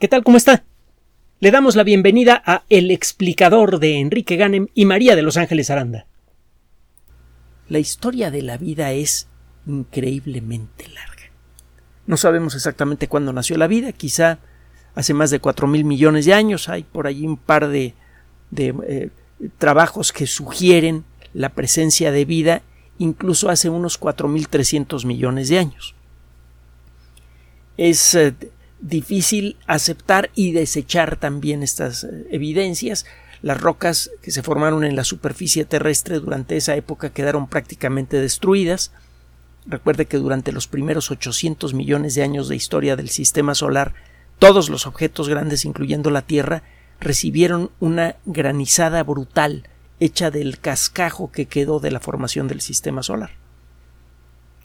¿Qué 0.00 0.08
tal? 0.08 0.24
¿Cómo 0.24 0.36
está? 0.36 0.64
Le 1.38 1.52
damos 1.52 1.76
la 1.76 1.84
bienvenida 1.84 2.42
a 2.44 2.64
El 2.68 2.90
explicador 2.90 3.78
de 3.78 4.00
Enrique 4.00 4.34
Ganem 4.34 4.66
y 4.74 4.86
María 4.86 5.14
de 5.14 5.22
Los 5.22 5.36
Ángeles 5.36 5.70
Aranda. 5.70 6.06
La 7.68 7.78
historia 7.78 8.32
de 8.32 8.42
la 8.42 8.56
vida 8.56 8.90
es 8.90 9.28
increíblemente 9.66 10.88
larga. 10.88 11.30
No 12.06 12.16
sabemos 12.16 12.56
exactamente 12.56 13.06
cuándo 13.06 13.32
nació 13.32 13.56
la 13.56 13.68
vida, 13.68 13.92
quizá 13.92 14.40
hace 14.96 15.14
más 15.14 15.30
de 15.30 15.38
cuatro 15.38 15.68
mil 15.68 15.84
millones 15.84 16.26
de 16.26 16.34
años. 16.34 16.68
Hay 16.68 16.82
por 16.82 17.06
allí 17.06 17.24
un 17.24 17.36
par 17.36 17.68
de, 17.68 17.94
eh, 18.56 19.10
trabajos 19.58 20.12
que 20.12 20.26
sugieren 20.26 21.04
la 21.34 21.50
presencia 21.50 22.10
de 22.10 22.24
vida 22.24 22.62
incluso 22.98 23.48
hace 23.48 23.70
unos 23.70 23.96
cuatro 23.96 24.26
mil 24.26 24.48
trescientos 24.48 25.04
millones 25.04 25.48
de 25.48 25.58
años. 25.60 25.94
Es 27.76 28.14
eh, 28.16 28.34
difícil 28.80 29.56
aceptar 29.66 30.30
y 30.34 30.52
desechar 30.52 31.16
también 31.16 31.62
estas 31.62 32.04
eh, 32.04 32.26
evidencias. 32.30 33.06
Las 33.42 33.60
rocas 33.60 34.10
que 34.22 34.30
se 34.30 34.42
formaron 34.42 34.84
en 34.84 34.96
la 34.96 35.04
superficie 35.04 35.64
terrestre 35.64 36.18
durante 36.18 36.56
esa 36.56 36.76
época 36.76 37.10
quedaron 37.10 37.46
prácticamente 37.46 38.20
destruidas. 38.20 38.92
Recuerde 39.66 40.06
que 40.06 40.18
durante 40.18 40.52
los 40.52 40.66
primeros 40.66 41.10
800 41.10 41.74
millones 41.74 42.14
de 42.14 42.22
años 42.22 42.48
de 42.48 42.56
historia 42.56 42.96
del 42.96 43.08
sistema 43.08 43.54
solar, 43.54 43.94
todos 44.38 44.68
los 44.68 44.86
objetos 44.86 45.28
grandes, 45.28 45.64
incluyendo 45.64 46.10
la 46.10 46.22
Tierra, 46.22 46.62
recibieron 47.00 47.70
una 47.80 48.16
granizada 48.24 49.02
brutal 49.02 49.68
hecha 50.00 50.30
del 50.30 50.58
cascajo 50.58 51.30
que 51.30 51.46
quedó 51.46 51.80
de 51.80 51.90
la 51.90 52.00
formación 52.00 52.48
del 52.48 52.60
sistema 52.60 53.02
solar. 53.02 53.30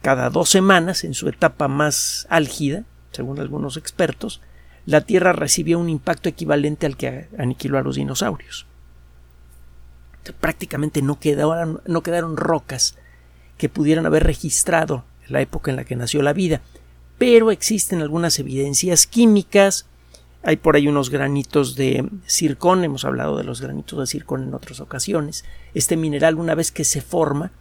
Cada 0.02 0.30
dos 0.30 0.50
semanas, 0.50 1.04
en 1.04 1.14
su 1.14 1.28
etapa 1.28 1.68
más 1.68 2.26
álgida, 2.30 2.84
según 3.12 3.40
algunos 3.40 3.78
expertos, 3.78 4.42
la 4.86 5.02
Tierra 5.02 5.34
recibió 5.34 5.80
un 5.80 5.90
impacto 5.90 6.30
equivalente 6.30 6.86
al 6.86 6.98
que 6.98 7.28
aniquiló 7.38 7.78
a 7.78 7.84
los 7.84 7.96
dinosaurios. 7.96 8.66
Prácticamente 10.40 11.02
no 11.02 11.20
quedaron, 11.20 11.82
no 11.86 12.04
quedaron 12.04 12.38
rocas 12.38 12.96
que 13.58 13.70
pudieran 13.70 14.06
haber 14.06 14.24
registrado 14.24 15.04
la 15.28 15.42
época 15.42 15.72
en 15.72 15.78
la 15.78 15.84
que 15.84 15.96
nació 15.96 16.22
la 16.22 16.34
vida, 16.34 16.62
pero 17.18 17.52
existen 17.52 18.02
algunas 18.02 18.40
evidencias 18.40 19.06
químicas, 19.06 19.86
hay 20.42 20.56
por 20.56 20.76
ahí 20.76 20.88
unos 20.88 21.10
granitos 21.10 21.76
de 21.76 22.08
circón, 22.26 22.84
hemos 22.84 23.04
hablado 23.04 23.38
de 23.38 23.44
los 23.44 23.60
granitos 23.60 24.00
de 24.00 24.08
circón 24.08 24.44
en 24.44 24.54
otras 24.54 24.80
ocasiones. 24.80 25.44
Este 25.74 25.98
mineral, 25.98 26.36
una 26.36 26.56
vez 26.56 26.72
que 26.72 26.86
se 26.86 27.02
forma, 27.02 27.52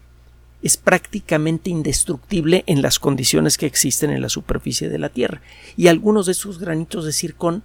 es 0.63 0.77
prácticamente 0.77 1.71
indestructible 1.71 2.65
en 2.67 2.83
las 2.83 2.99
condiciones 2.99 3.57
que 3.59 3.67
existen 3.67 4.11
en 4.11 4.23
la 4.23 4.29
superficie 4.29 4.89
de 4.89 4.99
la 4.99 5.09
Tierra. 5.09 5.41
Y 5.77 5.89
algunos 5.89 6.27
de 6.27 6.33
esos 6.33 6.59
granitos 6.59 7.05
de 7.05 7.13
circón 7.13 7.63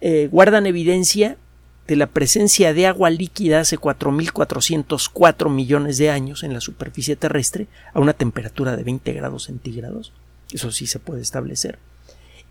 eh, 0.00 0.28
guardan 0.30 0.66
evidencia 0.66 1.36
de 1.86 1.96
la 1.96 2.08
presencia 2.08 2.74
de 2.74 2.86
agua 2.88 3.10
líquida 3.10 3.60
hace 3.60 3.78
4.404 3.78 5.48
millones 5.50 5.98
de 5.98 6.10
años 6.10 6.42
en 6.42 6.52
la 6.52 6.60
superficie 6.60 7.14
terrestre 7.14 7.68
a 7.94 8.00
una 8.00 8.12
temperatura 8.12 8.76
de 8.76 8.82
20 8.82 9.12
grados 9.12 9.44
centígrados. 9.44 10.12
Eso 10.50 10.72
sí 10.72 10.88
se 10.88 10.98
puede 10.98 11.22
establecer. 11.22 11.78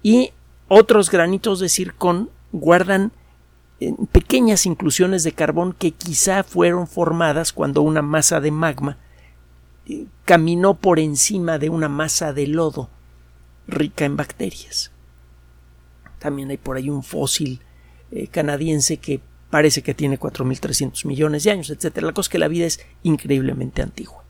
Y 0.02 0.31
otros 0.69 1.11
granitos 1.11 1.59
de 1.59 1.67
circón 1.67 2.30
guardan 2.53 3.11
eh, 3.81 3.94
pequeñas 4.13 4.66
inclusiones 4.66 5.25
de 5.25 5.33
carbón 5.33 5.73
que 5.73 5.91
quizá 5.91 6.44
fueron 6.44 6.88
formadas 6.88 7.52
cuando 7.52 7.81
una 7.81 8.02
masa 8.02 8.39
de 8.39 8.52
magma 8.52 8.97
caminó 10.25 10.73
por 10.75 11.00
encima 11.00 11.58
de 11.59 11.69
una 11.69 11.89
masa 11.89 12.33
de 12.33 12.47
lodo 12.47 12.89
rica 13.67 14.05
en 14.05 14.17
bacterias. 14.17 14.91
También 16.19 16.50
hay 16.50 16.58
por 16.58 16.78
ahí 16.78 16.89
un 16.89 17.03
fósil 17.03 17.61
eh, 18.11 18.28
canadiense 18.28 18.97
que 18.97 19.22
parece 19.50 19.83
que 19.83 19.94
tiene 19.94 20.19
4.300 20.19 21.06
millones 21.06 21.44
de 21.44 21.52
años, 21.52 21.69
etc. 21.69 21.97
La 22.02 22.13
cosa 22.13 22.28
es 22.28 22.30
que 22.30 22.39
la 22.39 22.47
vida 22.47 22.66
es 22.66 22.80
increíblemente 23.03 23.81
antigua. 23.81 24.24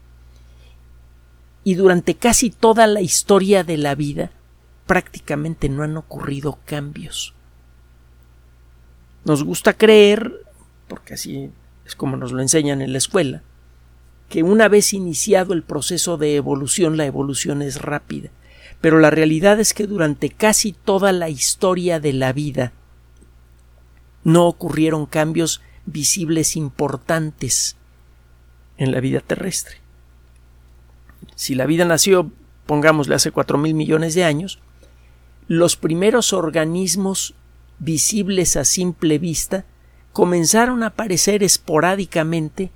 Y 1.64 1.76
durante 1.76 2.16
casi 2.16 2.52
toda 2.52 2.86
la 2.86 3.02
historia 3.02 3.64
de 3.64 3.78
la 3.78 3.96
vida 3.96 4.32
prácticamente 4.86 5.68
no 5.70 5.84
han 5.84 5.98
ocurrido 5.98 6.60
cambios. 6.66 7.34
Nos 9.24 9.44
gusta 9.44 9.74
creer, 9.74 10.32
porque 10.88 11.16
así 11.16 11.50
es 11.86 11.96
como 11.96 12.18
nos 12.18 12.32
lo 12.32 12.42
enseñan 12.42 12.82
en 12.82 12.92
la 12.92 13.00
escuela, 13.00 13.42
que 14.30 14.44
una 14.44 14.68
vez 14.68 14.94
iniciado 14.94 15.54
el 15.54 15.64
proceso 15.64 16.18
de 16.18 16.36
evolución, 16.36 16.98
la 16.98 17.06
evolución 17.06 17.62
es 17.62 17.82
rápida. 17.82 18.30
Pero 18.82 19.00
la 19.00 19.10
realidad 19.10 19.60
es 19.60 19.74
que 19.74 19.88
durante 19.88 20.30
casi 20.30 20.74
toda 20.74 21.12
la 21.12 21.30
historia 21.30 22.00
de 22.00 22.14
la 22.14 22.34
vida 22.34 22.74
no 24.24 24.48
ocurrieron 24.48 25.06
cambios 25.06 25.62
visibles 25.86 26.56
importantes 26.56 27.78
en 28.78 28.92
la 28.92 29.00
vida 29.00 29.22
terrestre. 29.22 29.78
Si 31.36 31.56
la 31.56 31.66
vida 31.66 31.86
nació, 31.86 32.32
pongámosle, 32.66 33.16
hace 33.16 33.32
cuatro 33.32 33.58
mil 33.58 33.74
millones 33.74 34.16
de 34.16 34.24
años, 34.24 34.60
los 35.48 35.76
primeros 35.76 36.34
organismos 36.34 37.36
visibles 37.80 38.56
a 38.56 38.66
simple 38.66 39.20
vista 39.20 39.66
comenzaron 40.12 40.82
a 40.84 40.88
aparecer 40.88 41.44
esporádicamente 41.44 42.72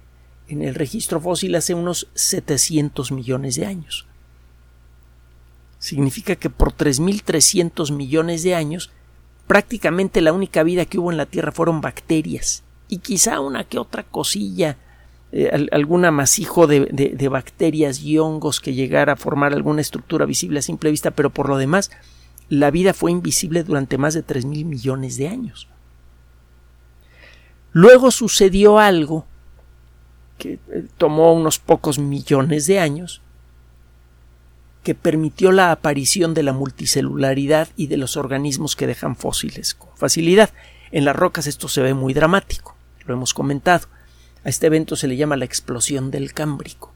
en 0.49 0.63
el 0.63 0.75
registro 0.75 1.21
fósil 1.21 1.55
hace 1.55 1.73
unos 1.73 2.07
700 2.15 3.11
millones 3.11 3.55
de 3.55 3.65
años. 3.65 4.05
Significa 5.77 6.35
que 6.35 6.49
por 6.49 6.73
3.300 6.73 7.93
millones 7.93 8.43
de 8.43 8.55
años 8.55 8.91
prácticamente 9.47 10.21
la 10.21 10.33
única 10.33 10.63
vida 10.63 10.85
que 10.85 10.99
hubo 10.99 11.11
en 11.11 11.17
la 11.17 11.25
Tierra 11.25 11.51
fueron 11.51 11.81
bacterias 11.81 12.63
y 12.87 12.97
quizá 12.97 13.39
una 13.39 13.63
que 13.63 13.79
otra 13.79 14.03
cosilla, 14.03 14.77
eh, 15.31 15.67
algún 15.71 16.05
amasijo 16.05 16.65
de, 16.65 17.29
bacterias 17.29 18.01
y 18.01 18.17
hongos 18.17 18.59
que 18.59 18.73
llegara 18.73 19.13
a 19.13 19.15
formar 19.15 19.53
alguna 19.53 19.81
estructura 19.81 20.25
visible 20.25 20.59
a 20.59 20.63
simple 20.63 20.89
vista, 20.89 21.11
pero 21.11 21.29
por 21.29 21.47
lo 21.47 21.57
demás 21.57 21.91
la 22.49 22.71
vida 22.71 22.93
fue 22.95 23.11
invisible 23.11 23.63
durante 23.63 23.99
más 23.99 24.15
de 24.15 24.25
3.000 24.25 24.65
millones 24.65 25.17
de 25.17 25.27
años. 25.27 25.67
Luego 27.71 28.09
sucedió 28.09 28.79
algo 28.79 29.27
que 30.39 30.53
eh, 30.53 30.87
tomó 30.97 31.33
unos 31.33 31.59
pocos 31.59 31.99
millones 31.99 32.65
de 32.65 32.79
años, 32.79 33.21
que 34.81 34.95
permitió 34.95 35.51
la 35.51 35.71
aparición 35.71 36.33
de 36.33 36.41
la 36.41 36.53
multicelularidad 36.53 37.67
y 37.75 37.87
de 37.87 37.97
los 37.97 38.17
organismos 38.17 38.75
que 38.75 38.87
dejan 38.87 39.15
fósiles 39.15 39.75
con 39.75 39.95
facilidad. 39.95 40.49
En 40.91 41.05
las 41.05 41.15
rocas 41.15 41.45
esto 41.45 41.67
se 41.67 41.81
ve 41.81 41.93
muy 41.93 42.13
dramático, 42.13 42.75
lo 43.05 43.13
hemos 43.13 43.35
comentado. 43.35 43.87
A 44.43 44.49
este 44.49 44.67
evento 44.67 44.95
se 44.95 45.07
le 45.07 45.17
llama 45.17 45.35
la 45.35 45.45
explosión 45.45 46.09
del 46.09 46.33
Cámbrico. 46.33 46.93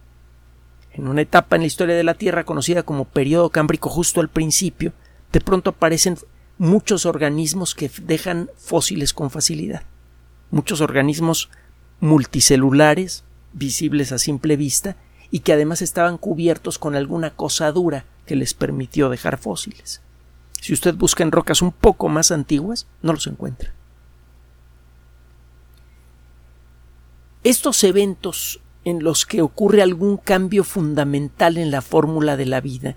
En 0.93 1.07
una 1.07 1.21
etapa 1.21 1.55
en 1.55 1.63
la 1.63 1.67
historia 1.67 1.95
de 1.95 2.03
la 2.03 2.13
Tierra 2.13 2.45
conocida 2.45 2.83
como 2.83 3.05
periodo 3.05 3.49
cámbrico 3.49 3.89
justo 3.89 4.21
al 4.21 4.29
principio, 4.29 4.93
de 5.31 5.41
pronto 5.41 5.71
aparecen 5.71 6.17
muchos 6.57 7.05
organismos 7.05 7.75
que 7.75 7.91
dejan 8.03 8.49
fósiles 8.57 9.13
con 9.13 9.29
facilidad. 9.29 9.83
Muchos 10.51 10.81
organismos 10.81 11.49
multicelulares, 11.99 13.23
visibles 13.53 14.11
a 14.11 14.17
simple 14.17 14.57
vista 14.57 14.95
y 15.31 15.39
que 15.39 15.53
además 15.53 15.81
estaban 15.81 16.17
cubiertos 16.17 16.77
con 16.77 16.95
alguna 16.95 17.31
cosa 17.31 17.71
dura 17.71 18.05
que 18.25 18.35
les 18.35 18.53
permitió 18.53 19.09
dejar 19.09 19.37
fósiles. 19.37 20.01
Si 20.61 20.73
usted 20.73 20.95
busca 20.95 21.23
en 21.23 21.31
rocas 21.31 21.61
un 21.61 21.71
poco 21.71 22.07
más 22.07 22.31
antiguas, 22.31 22.87
no 23.01 23.13
los 23.13 23.27
encuentra. 23.27 23.73
Estos 27.43 27.83
eventos 27.83 28.61
en 28.85 29.03
los 29.03 29.25
que 29.25 29.41
ocurre 29.41 29.81
algún 29.81 30.17
cambio 30.17 30.63
fundamental 30.63 31.57
en 31.57 31.71
la 31.71 31.81
fórmula 31.81 32.37
de 32.37 32.45
la 32.45 32.61
vida 32.61 32.95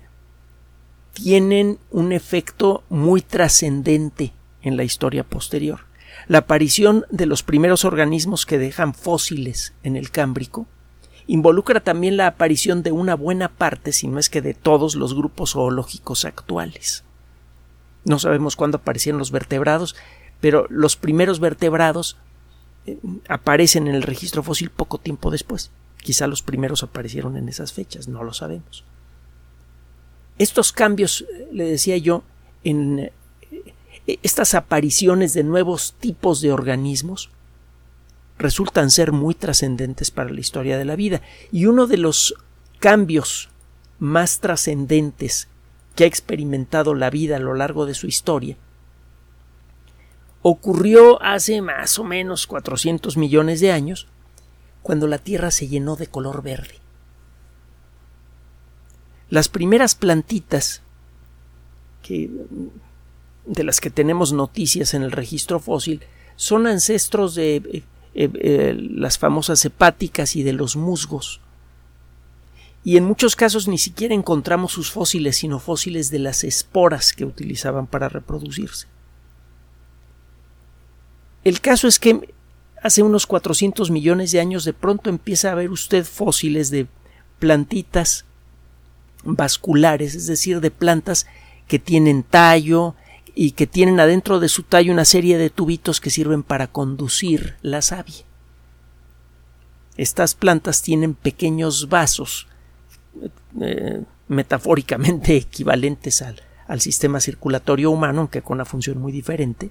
tienen 1.13 1.79
un 1.89 2.11
efecto 2.11 2.83
muy 2.89 3.21
trascendente 3.21 4.33
en 4.61 4.77
la 4.77 4.83
historia 4.83 5.23
posterior 5.23 5.86
la 6.27 6.39
aparición 6.39 7.05
de 7.09 7.25
los 7.25 7.43
primeros 7.43 7.85
organismos 7.85 8.45
que 8.45 8.57
dejan 8.57 8.93
fósiles 8.93 9.73
en 9.83 9.95
el 9.95 10.11
Cámbrico 10.11 10.67
involucra 11.25 11.81
también 11.81 12.17
la 12.17 12.27
aparición 12.27 12.83
de 12.83 12.91
una 12.91 13.15
buena 13.15 13.49
parte, 13.49 13.91
si 13.91 14.07
no 14.07 14.19
es 14.19 14.29
que 14.29 14.41
de 14.41 14.53
todos 14.53 14.95
los 14.95 15.13
grupos 15.13 15.51
zoológicos 15.51 16.25
actuales. 16.25 17.03
No 18.05 18.19
sabemos 18.19 18.55
cuándo 18.55 18.77
aparecieron 18.77 19.19
los 19.19 19.31
vertebrados, 19.31 19.95
pero 20.39 20.67
los 20.69 20.95
primeros 20.95 21.39
vertebrados 21.39 22.17
eh, 22.85 22.97
aparecen 23.27 23.87
en 23.87 23.95
el 23.95 24.03
registro 24.03 24.43
fósil 24.43 24.69
poco 24.69 24.97
tiempo 24.97 25.31
después. 25.31 25.71
Quizá 25.97 26.27
los 26.27 26.41
primeros 26.41 26.83
aparecieron 26.83 27.35
en 27.35 27.49
esas 27.49 27.73
fechas, 27.73 28.07
no 28.07 28.23
lo 28.23 28.33
sabemos. 28.33 28.85
Estos 30.37 30.71
cambios, 30.71 31.21
eh, 31.21 31.49
le 31.51 31.65
decía 31.65 31.97
yo, 31.97 32.23
en 32.63 33.11
estas 34.07 34.53
apariciones 34.53 35.33
de 35.33 35.43
nuevos 35.43 35.93
tipos 35.99 36.41
de 36.41 36.51
organismos 36.51 37.29
resultan 38.37 38.91
ser 38.91 39.11
muy 39.11 39.35
trascendentes 39.35 40.11
para 40.11 40.29
la 40.29 40.39
historia 40.39 40.77
de 40.77 40.85
la 40.85 40.95
vida. 40.95 41.21
Y 41.51 41.65
uno 41.65 41.87
de 41.87 41.97
los 41.97 42.35
cambios 42.79 43.49
más 43.99 44.39
trascendentes 44.39 45.47
que 45.95 46.03
ha 46.03 46.07
experimentado 46.07 46.93
la 46.93 47.09
vida 47.09 47.37
a 47.37 47.39
lo 47.39 47.53
largo 47.53 47.85
de 47.85 47.95
su 47.95 48.07
historia 48.07 48.57
ocurrió 50.49 51.21
hace 51.21 51.61
más 51.61 51.99
o 51.99 52.03
menos 52.03 52.47
400 52.47 53.17
millones 53.17 53.59
de 53.59 53.71
años, 53.71 54.07
cuando 54.81 55.07
la 55.07 55.17
Tierra 55.17 55.51
se 55.51 55.67
llenó 55.67 55.97
de 55.97 56.07
color 56.07 56.41
verde. 56.41 56.75
Las 59.29 59.49
primeras 59.49 59.95
plantitas 59.95 60.81
que, 62.01 62.29
de 63.47 63.63
las 63.63 63.79
que 63.79 63.89
tenemos 63.89 64.33
noticias 64.33 64.93
en 64.93 65.03
el 65.03 65.11
registro 65.11 65.59
fósil 65.59 66.01
son 66.35 66.67
ancestros 66.67 67.33
de 67.33 67.55
eh, 67.55 67.83
eh, 68.13 68.29
eh, 68.33 68.75
las 68.77 69.17
famosas 69.17 69.63
hepáticas 69.65 70.35
y 70.35 70.43
de 70.43 70.53
los 70.53 70.75
musgos. 70.75 71.41
Y 72.83 72.97
en 72.97 73.05
muchos 73.05 73.35
casos 73.35 73.67
ni 73.67 73.77
siquiera 73.77 74.13
encontramos 74.13 74.71
sus 74.71 74.91
fósiles, 74.91 75.37
sino 75.37 75.59
fósiles 75.59 76.09
de 76.09 76.19
las 76.19 76.43
esporas 76.43 77.13
que 77.13 77.25
utilizaban 77.25 77.87
para 77.87 78.07
reproducirse. 78.07 78.87
El 81.43 81.59
caso 81.59 81.87
es 81.87 81.99
que 81.99 82.33
hace 82.81 83.03
unos 83.03 83.25
400 83.25 83.89
millones 83.89 84.31
de 84.31 84.39
años 84.39 84.63
de 84.63 84.73
pronto 84.73 85.09
empieza 85.09 85.51
a 85.51 85.55
ver 85.55 85.71
usted 85.71 86.05
fósiles 86.05 86.69
de 86.69 86.87
plantitas 87.39 88.25
vasculares, 89.23 90.15
es 90.15 90.27
decir, 90.27 90.61
de 90.61 90.71
plantas 90.71 91.25
que 91.67 91.79
tienen 91.79 92.23
tallo 92.23 92.95
y 93.39 93.51
que 93.51 93.67
tienen 93.67 93.99
adentro 93.99 94.39
de 94.39 94.49
su 94.49 94.63
tallo 94.63 94.91
una 94.91 95.05
serie 95.05 95.37
de 95.37 95.51
tubitos 95.51 96.01
que 96.01 96.09
sirven 96.09 96.41
para 96.41 96.65
conducir 96.65 97.55
la 97.61 97.83
savia. 97.83 98.25
Estas 99.95 100.33
plantas 100.33 100.81
tienen 100.81 101.13
pequeños 101.13 101.87
vasos 101.87 102.47
eh, 103.61 104.01
metafóricamente 104.27 105.35
equivalentes 105.37 106.23
al, 106.23 106.41
al 106.67 106.81
sistema 106.81 107.19
circulatorio 107.19 107.91
humano, 107.91 108.21
aunque 108.21 108.41
con 108.41 108.55
una 108.55 108.65
función 108.65 108.97
muy 108.97 109.11
diferente, 109.11 109.69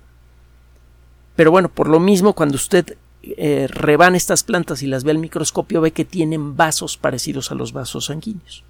pero 1.34 1.50
bueno, 1.50 1.68
por 1.68 1.88
lo 1.88 1.98
mismo, 1.98 2.34
cuando 2.34 2.54
usted 2.54 2.96
eh, 3.22 3.66
rebana 3.68 4.16
estas 4.16 4.44
plantas 4.44 4.82
y 4.82 4.86
las 4.86 5.02
ve 5.02 5.10
al 5.10 5.18
microscopio, 5.18 5.80
ve 5.80 5.90
que 5.90 6.04
tienen 6.04 6.56
vasos 6.56 6.96
parecidos 6.96 7.50
a 7.50 7.56
los 7.56 7.72
vasos 7.72 8.04
sanguíneos. 8.06 8.62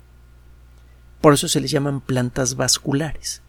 Por 1.20 1.34
eso 1.34 1.48
se 1.48 1.60
les 1.60 1.70
llaman 1.70 2.00
plantas 2.00 2.56
vasculares. 2.56 3.42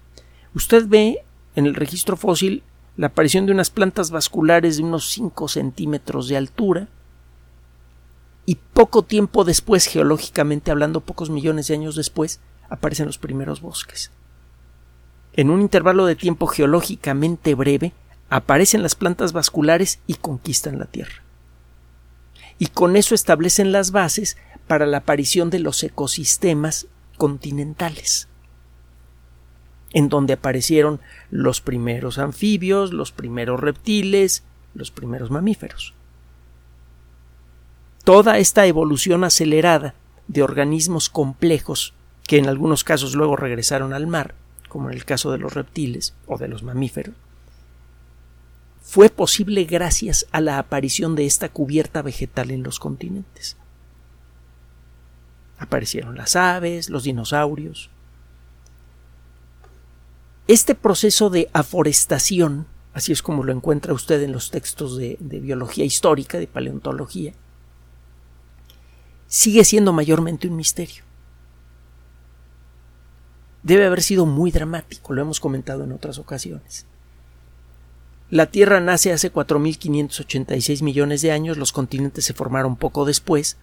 Usted 0.54 0.88
ve 0.88 1.24
en 1.58 1.66
el 1.66 1.74
registro 1.74 2.16
fósil 2.18 2.62
la 2.98 3.08
aparición 3.08 3.48
de 3.48 3.52
unas 3.52 3.72
plantas 3.72 4.12
vasculares 4.12 4.78
de 4.78 4.84
unos 4.84 5.10
5 5.10 5.48
centímetros 5.48 6.28
de 6.28 6.38
altura 6.38 6.88
y 8.46 8.56
poco 8.56 9.02
tiempo 9.02 9.44
después, 9.44 9.88
geológicamente 9.88 10.70
hablando, 10.70 11.02
pocos 11.02 11.32
millones 11.32 11.68
de 11.68 11.74
años 11.74 11.96
después, 11.96 12.40
aparecen 12.70 13.08
los 13.08 13.18
primeros 13.18 13.62
bosques. 13.62 14.12
En 15.34 15.50
un 15.50 15.62
intervalo 15.62 16.06
de 16.06 16.16
tiempo 16.16 16.46
geológicamente 16.46 17.56
breve, 17.56 17.92
aparecen 18.30 18.84
las 18.84 18.94
plantas 18.94 19.34
vasculares 19.34 20.00
y 20.06 20.14
conquistan 20.14 20.78
la 20.78 20.86
Tierra. 20.86 21.24
Y 22.60 22.68
con 22.68 22.96
eso 22.96 23.16
establecen 23.16 23.72
las 23.72 23.90
bases 23.90 24.38
para 24.68 24.86
la 24.86 24.98
aparición 24.98 25.50
de 25.50 25.60
los 25.60 25.82
ecosistemas 25.82 26.86
continentales, 27.18 28.28
en 29.98 30.10
donde 30.10 30.34
aparecieron 30.34 31.00
los 31.32 31.60
primeros 31.60 32.20
anfibios, 32.20 32.94
los 32.94 33.12
primeros 33.12 33.60
reptiles, 33.60 34.44
los 34.76 34.92
primeros 34.92 35.32
mamíferos. 35.32 35.96
Toda 38.04 38.38
esta 38.38 38.68
evolución 38.68 39.24
acelerada 39.24 39.96
de 40.28 40.44
organismos 40.44 41.10
complejos 41.10 41.96
que 42.28 42.38
en 42.38 42.48
algunos 42.48 42.84
casos 42.84 43.16
luego 43.16 43.38
regresaron 43.38 43.92
al 43.92 44.06
mar, 44.06 44.36
como 44.70 44.92
en 44.92 44.96
el 44.96 45.04
caso 45.04 45.32
de 45.32 45.40
los 45.40 45.56
reptiles 45.56 46.14
o 46.28 46.38
de 46.38 46.48
los 46.48 46.62
mamíferos, 46.62 47.16
fue 48.84 49.10
posible 49.10 49.64
gracias 49.64 50.28
a 50.32 50.42
la 50.42 50.60
aparición 50.60 51.16
de 51.16 51.26
esta 51.26 51.50
cubierta 51.50 52.04
vegetal 52.04 52.52
en 52.52 52.62
los 52.62 52.78
continentes. 52.78 53.58
Aparecieron 55.58 56.18
las 56.18 56.36
aves, 56.36 56.92
los 56.92 57.02
dinosaurios. 57.02 57.90
Este 60.48 60.76
proceso 60.76 61.30
de 61.30 61.50
aforestación, 61.52 62.68
así 62.94 63.12
es 63.12 63.22
como 63.22 63.44
lo 63.44 63.52
encuentra 63.52 63.94
usted 63.94 64.22
en 64.22 64.32
los 64.32 64.50
textos 64.50 64.98
de, 64.98 65.18
biología 65.20 65.84
histórica, 65.84 66.38
de 66.38 66.48
paleontología, 66.48 67.34
sigue 69.28 69.66
siendo 69.66 69.92
mayormente 69.92 70.48
un 70.48 70.56
misterio. 70.56 71.04
Debe 73.62 73.86
haber 73.86 74.02
sido 74.02 74.26
muy 74.26 74.52
dramático, 74.52 75.14
lo 75.14 75.22
hemos 75.22 75.42
comentado 75.42 75.84
en 75.84 75.92
otras 75.92 76.18
ocasiones. 76.18 76.86
La 78.30 78.46
Tierra 78.46 78.80
nace 78.80 79.12
hace 79.12 79.34
4.586 79.34 80.82
millones 80.82 81.22
de 81.22 81.34
años, 81.34 81.58
los 81.58 81.74
continentes 81.74 82.24
se 82.24 82.34
formaron 82.34 82.78
poco 82.78 83.04
después, 83.04 83.58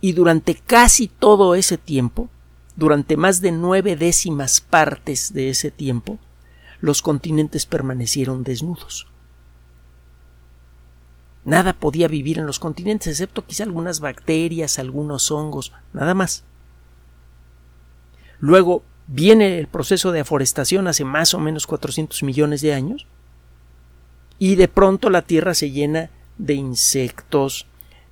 y 0.00 0.12
durante 0.12 0.56
casi 0.56 1.06
todo 1.06 1.54
ese 1.54 1.78
tiempo, 1.78 2.28
durante 2.76 3.16
más 3.16 3.40
de 3.40 3.52
nueve 3.52 3.96
décimas 3.96 4.60
partes 4.60 5.32
de 5.32 5.48
ese 5.48 5.70
tiempo, 5.70 6.18
los 6.80 7.02
continentes 7.02 7.66
permanecieron 7.66 8.44
desnudos. 8.44 9.08
Nada 11.44 11.72
podía 11.72 12.08
vivir 12.08 12.38
en 12.38 12.46
los 12.46 12.58
continentes, 12.58 13.08
excepto 13.08 13.46
quizá 13.46 13.64
algunas 13.64 14.00
bacterias, 14.00 14.78
algunos 14.78 15.30
hongos, 15.30 15.72
nada 15.92 16.12
más. 16.12 16.44
Luego 18.40 18.82
viene 19.06 19.58
el 19.58 19.68
proceso 19.68 20.12
de 20.12 20.20
aforestación 20.20 20.88
hace 20.88 21.04
más 21.04 21.34
o 21.34 21.38
menos 21.38 21.66
400 21.66 22.22
millones 22.24 22.60
de 22.60 22.74
años, 22.74 23.06
y 24.38 24.56
de 24.56 24.68
pronto 24.68 25.08
la 25.08 25.22
Tierra 25.22 25.54
se 25.54 25.70
llena 25.70 26.10
de 26.36 26.54
insectos, 26.54 27.66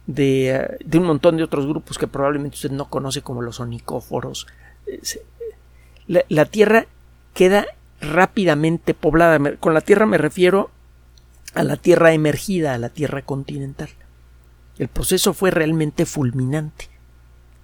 de, 0.06 0.78
de, 0.84 0.98
un 0.98 1.04
montón 1.04 1.36
de 1.36 1.42
otros 1.42 1.66
grupos 1.66 1.98
que 1.98 2.06
probablemente 2.06 2.56
usted 2.56 2.70
no 2.70 2.88
conoce 2.88 3.22
como 3.22 3.42
los 3.42 3.60
onicóforos. 3.60 4.46
La, 6.06 6.24
la 6.28 6.44
Tierra 6.44 6.86
queda 7.32 7.66
rápidamente 8.00 8.94
poblada. 8.94 9.56
Con 9.56 9.74
la 9.74 9.80
Tierra 9.80 10.06
me 10.06 10.18
refiero 10.18 10.70
a 11.54 11.64
la 11.64 11.76
Tierra 11.76 12.12
emergida, 12.12 12.74
a 12.74 12.78
la 12.78 12.90
Tierra 12.90 13.22
continental. 13.22 13.88
El 14.78 14.88
proceso 14.88 15.34
fue 15.34 15.50
realmente 15.50 16.04
fulminante 16.04 16.88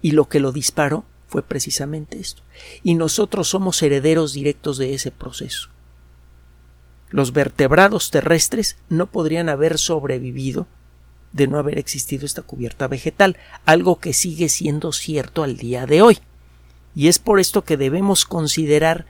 y 0.01 0.11
lo 0.11 0.29
que 0.29 0.39
lo 0.39 0.51
disparó 0.51 1.03
fue 1.27 1.43
precisamente 1.43 2.19
esto. 2.19 2.41
Y 2.83 2.95
nosotros 2.95 3.49
somos 3.49 3.81
herederos 3.83 4.33
directos 4.33 4.77
de 4.77 4.93
ese 4.93 5.11
proceso 5.11 5.69
los 7.11 7.33
vertebrados 7.33 8.09
terrestres 8.09 8.77
no 8.89 9.05
podrían 9.07 9.49
haber 9.49 9.77
sobrevivido 9.77 10.65
de 11.33 11.47
no 11.47 11.57
haber 11.57 11.77
existido 11.77 12.25
esta 12.25 12.41
cubierta 12.41 12.87
vegetal, 12.87 13.37
algo 13.65 13.99
que 13.99 14.13
sigue 14.13 14.49
siendo 14.49 14.91
cierto 14.91 15.43
al 15.43 15.57
día 15.57 15.85
de 15.85 16.01
hoy. 16.01 16.19
Y 16.95 17.07
es 17.07 17.19
por 17.19 17.39
esto 17.39 17.63
que 17.63 17.77
debemos 17.77 18.25
considerar 18.25 19.05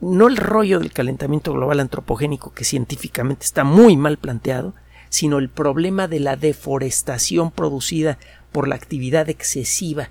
no 0.00 0.28
el 0.28 0.36
rollo 0.36 0.78
del 0.78 0.92
calentamiento 0.92 1.52
global 1.52 1.80
antropogénico 1.80 2.52
que 2.52 2.64
científicamente 2.64 3.44
está 3.44 3.64
muy 3.64 3.96
mal 3.96 4.18
planteado, 4.18 4.74
sino 5.08 5.38
el 5.38 5.48
problema 5.48 6.08
de 6.08 6.20
la 6.20 6.36
deforestación 6.36 7.50
producida 7.50 8.18
por 8.52 8.68
la 8.68 8.74
actividad 8.74 9.28
excesiva 9.28 10.10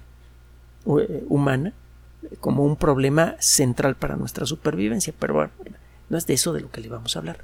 eh, 0.86 1.24
humana 1.28 1.74
como 2.40 2.64
un 2.64 2.76
problema 2.76 3.36
central 3.40 3.96
para 3.96 4.16
nuestra 4.16 4.46
supervivencia. 4.46 5.14
Pero 5.20 5.52
no 6.10 6.18
es 6.18 6.26
de 6.26 6.34
eso 6.34 6.54
de 6.54 6.62
lo 6.62 6.72
que 6.72 6.82
le 6.82 6.90
vamos 6.90 7.16
a 7.16 7.20
hablar. 7.20 7.44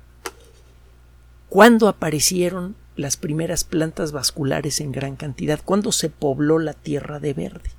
¿Cuándo 1.50 1.88
aparecieron 1.88 2.76
las 2.96 3.18
primeras 3.18 3.64
plantas 3.64 4.12
vasculares 4.12 4.82
en 4.82 4.92
gran 4.92 5.16
cantidad? 5.16 5.60
¿Cuándo 5.64 5.92
se 5.92 6.10
pobló 6.10 6.60
la 6.60 6.74
tierra 6.74 7.20
de 7.20 7.34
verde? 7.34 7.72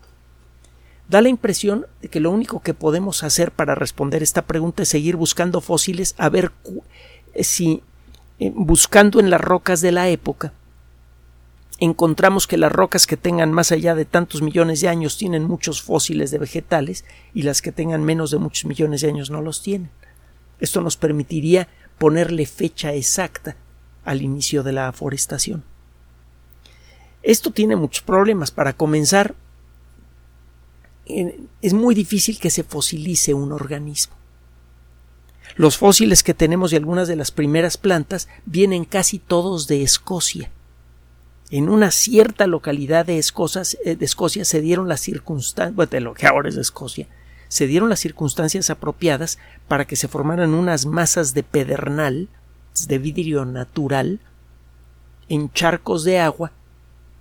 Da 1.09 1.21
la 1.21 1.29
impresión 1.29 1.87
de 2.01 2.09
que 2.09 2.21
lo 2.21 2.31
único 2.31 2.61
que 2.61 2.75
podemos 2.75 3.23
hacer 3.23 3.53
para 3.53 3.75
responder 3.75 4.23
esta 4.23 4.43
pregunta 4.43 4.83
es 4.83 4.89
seguir 4.89 5.17
buscando 5.17 5.61
fósiles 5.61 6.15
a 6.17 6.29
ver 6.29 6.53
eh, 7.35 7.45
si 7.45 7.83
eh, 8.39 8.53
buscando 8.55 9.21
en 9.21 9.31
las 9.31 9.41
rocas 9.41 9.81
de 9.81 9.93
la 9.93 10.09
época 10.09 10.53
encontramos 11.85 12.47
que 12.47 12.57
las 12.59 12.71
rocas 12.71 13.09
que 13.09 13.17
tengan 13.17 13.53
más 13.53 13.73
allá 13.73 13.97
de 13.97 14.05
tantos 14.05 14.41
millones 14.41 14.81
de 14.81 14.89
años 14.89 15.19
tienen 15.19 15.43
muchos 15.43 15.83
fósiles 15.83 16.31
de 16.31 16.39
vegetales 16.39 17.05
y 17.35 17.43
las 17.43 17.61
que 17.61 17.73
tengan 17.73 18.05
menos 18.05 18.31
de 18.31 18.39
muchos 18.39 18.67
millones 18.67 19.01
de 19.01 19.09
años 19.09 19.31
no 19.31 19.43
los 19.43 19.63
tienen. 19.63 19.91
Esto 20.61 20.81
nos 20.81 20.97
permitiría 20.97 21.69
ponerle 21.99 22.47
fecha 22.47 22.95
exacta 22.95 23.57
al 24.05 24.23
inicio 24.23 24.63
de 24.63 24.73
la 24.73 24.89
aforestación. 24.89 25.65
Esto 27.23 27.51
tiene 27.51 27.77
muchos 27.77 28.03
problemas. 28.03 28.51
Para 28.51 28.73
comenzar, 28.73 29.35
es 31.07 31.73
muy 31.73 31.95
difícil 31.95 32.39
que 32.39 32.51
se 32.51 32.65
fosilice 32.65 33.35
un 33.35 33.53
organismo. 33.53 34.15
Los 35.57 35.77
fósiles 35.77 36.23
que 36.23 36.35
tenemos 36.35 36.71
de 36.71 36.79
algunas 36.79 37.09
de 37.09 37.17
las 37.17 37.31
primeras 37.31 37.77
plantas 37.77 38.29
vienen 38.47 38.85
casi 38.85 39.19
todos 39.19 39.67
de 39.67 39.83
Escocia. 39.83 40.51
En 41.51 41.69
una 41.69 41.91
cierta 41.91 42.47
localidad 42.47 43.05
de 43.05 43.19
Escocia, 43.19 43.63
eh, 43.85 44.45
se 44.45 44.61
dieron 44.63 44.89
las 44.89 45.01
circunstancias, 45.01 45.91
de 45.91 46.01
lo 46.01 46.15
que 46.15 46.27
ahora 46.27 46.49
es 46.49 46.57
Escocia, 46.57 47.07
se 47.49 47.67
dieron 47.67 47.91
las 47.91 48.01
circunstancias 48.01 48.71
apropiadas 48.71 49.39
para 49.69 49.87
que 49.87 49.97
se 49.97 50.09
formaran 50.09 50.55
unas 50.55 50.87
masas 50.87 51.35
de 51.35 51.43
pedernal 51.43 52.31
de 52.89 52.99
vidrio 52.99 53.45
natural 53.45 54.21
en 55.29 55.53
charcos 55.53 56.05
de 56.05 56.19
agua 56.19 56.53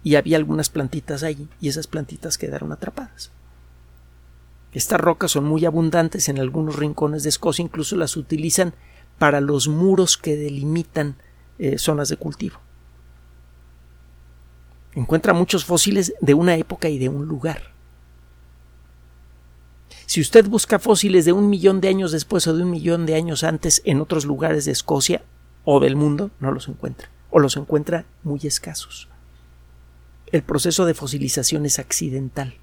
y 0.03 0.15
había 0.15 0.37
algunas 0.37 0.69
plantitas 0.69 1.23
allí 1.23 1.47
y 1.59 1.69
esas 1.69 1.87
plantitas 1.87 2.37
quedaron 2.37 2.71
atrapadas. 2.71 3.31
Estas 4.73 5.01
rocas 5.01 5.31
son 5.31 5.45
muy 5.45 5.65
abundantes 5.65 6.29
en 6.29 6.39
algunos 6.39 6.77
rincones 6.77 7.23
de 7.23 7.29
Escocia, 7.29 7.63
incluso 7.63 7.95
las 7.95 8.15
utilizan 8.15 8.73
para 9.19 9.41
los 9.41 9.67
muros 9.67 10.17
que 10.17 10.37
delimitan 10.37 11.15
eh, 11.59 11.77
zonas 11.77 12.09
de 12.09 12.17
cultivo. 12.17 12.59
Encuentra 14.93 15.33
muchos 15.33 15.65
fósiles 15.65 16.13
de 16.21 16.33
una 16.33 16.55
época 16.55 16.89
y 16.89 16.97
de 16.99 17.09
un 17.09 17.25
lugar. 17.25 17.71
Si 20.05 20.19
usted 20.19 20.47
busca 20.47 20.79
fósiles 20.79 21.23
de 21.23 21.31
un 21.31 21.49
millón 21.49 21.79
de 21.79 21.87
años 21.87 22.11
después 22.11 22.47
o 22.47 22.55
de 22.55 22.63
un 22.63 22.71
millón 22.71 23.05
de 23.05 23.15
años 23.15 23.43
antes 23.43 23.81
en 23.85 24.01
otros 24.01 24.25
lugares 24.25 24.65
de 24.65 24.71
Escocia 24.71 25.21
o 25.63 25.79
del 25.79 25.95
mundo, 25.95 26.31
no 26.39 26.51
los 26.51 26.67
encuentra, 26.67 27.09
o 27.29 27.39
los 27.39 27.57
encuentra 27.57 28.05
muy 28.23 28.39
escasos. 28.43 29.07
El 30.31 30.43
proceso 30.43 30.85
de 30.85 30.93
fosilización 30.93 31.65
es 31.65 31.79
accidental. 31.79 32.55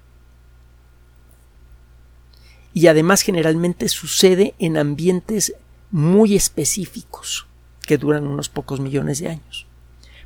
Y 2.73 2.87
además 2.87 3.21
generalmente 3.21 3.89
sucede 3.89 4.53
en 4.59 4.77
ambientes 4.77 5.53
muy 5.91 6.35
específicos 6.35 7.47
que 7.85 7.97
duran 7.97 8.27
unos 8.27 8.49
pocos 8.49 8.79
millones 8.79 9.19
de 9.19 9.29
años. 9.29 9.65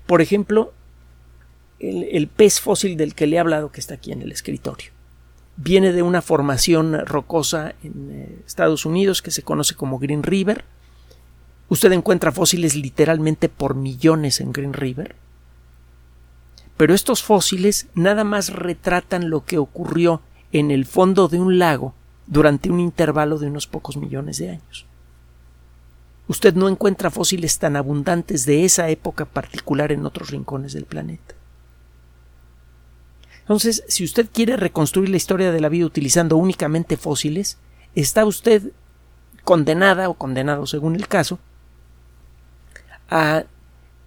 Por 0.06 0.22
ejemplo, 0.22 0.74
el, 1.80 2.28
pez 2.28 2.60
fósil 2.60 2.98
del 2.98 3.16
que 3.16 3.28
le 3.28 3.36
he 3.36 3.40
hablado 3.40 3.72
que 3.72 3.80
está 3.80 3.96
aquí 3.96 4.12
en 4.12 4.22
el 4.22 4.32
escritorio. 4.32 4.92
Viene 5.56 5.92
de 5.92 6.02
una 6.02 6.22
formación 6.22 7.06
rocosa 7.06 7.76
en 7.84 8.10
eh, 8.12 8.40
Estados 8.46 8.86
Unidos 8.86 9.22
que 9.22 9.32
se 9.32 9.44
conoce 9.44 9.76
como 9.76 10.00
Green 10.00 10.24
River. 10.24 10.66
Usted 11.74 11.92
encuentra 11.92 12.32
fósiles 12.32 12.76
literalmente 12.76 13.50
por 13.50 13.74
millones 13.74 14.42
en 14.42 14.54
Green 14.54 14.74
River. 14.74 15.16
Pero 16.78 16.94
estos 16.94 17.24
fósiles 17.24 17.88
nada 17.96 18.24
más 18.24 18.50
retratan 18.50 19.32
lo 19.32 19.44
que 19.44 19.58
ocurrió 19.58 20.22
en 20.52 20.70
el 20.70 20.86
fondo 20.86 21.30
de 21.30 21.40
un 21.40 21.58
lago 21.58 21.96
durante 22.28 22.70
un 22.70 22.80
intervalo 22.80 23.40
de 23.40 23.48
unos 23.48 23.66
pocos 23.66 23.98
millones 23.98 24.38
de 24.38 24.52
años. 24.52 24.86
Usted 26.28 26.54
no 26.54 26.70
encuentra 26.70 27.10
fósiles 27.10 27.58
tan 27.58 27.76
abundantes 27.76 28.46
de 28.46 28.66
esa 28.66 28.88
época 28.90 29.26
particular 29.26 29.92
en 29.92 30.06
otros 30.06 30.30
rincones 30.30 30.74
del 30.74 30.86
planeta. 30.86 31.34
Entonces, 33.40 33.84
si 33.88 34.04
usted 34.04 34.30
quiere 34.32 34.58
reconstruir 34.58 35.10
la 35.10 35.18
historia 35.18 35.52
de 35.52 35.60
la 35.60 35.70
vida 35.70 35.88
utilizando 35.88 36.38
únicamente 36.38 36.98
fósiles, 36.98 37.58
está 37.96 38.26
usted 38.26 38.62
condenada 39.44 40.08
o 40.08 40.14
condenado 40.14 40.68
según 40.68 40.94
el 40.94 41.08
caso 41.08 41.40
a 43.10 43.44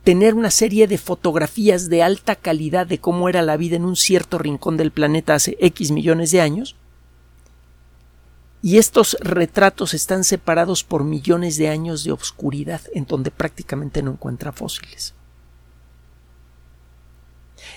tener 0.05 0.35
una 0.35 0.51
serie 0.51 0.87
de 0.87 0.99
fotografías 0.99 1.89
de 1.89 2.03
alta 2.03 2.37
calidad 2.37 2.87
de 2.87 2.99
cómo 2.99 3.29
era 3.29 3.43
la 3.43 3.57
vida 3.57 3.77
en 3.77 3.85
un 3.85 3.97
cierto 3.97 4.39
rincón 4.39 4.77
del 4.77 4.93
planeta 4.93 5.35
hace 5.35 5.57
X 5.61 5.91
millones 5.91 6.31
de 6.31 6.41
años, 6.41 6.77
y 8.63 8.79
estos 8.79 9.17
retratos 9.21 9.95
están 9.95 10.25
separados 10.25 10.83
por 10.83 11.05
millones 11.05 11.57
de 11.57 11.69
años 11.69 12.03
de 12.03 12.13
obscuridad 12.13 12.81
en 12.95 13.07
donde 13.07 13.31
prácticamente 13.31 14.03
no 14.03 14.13
encuentra 14.13 14.51
fósiles. 14.51 15.15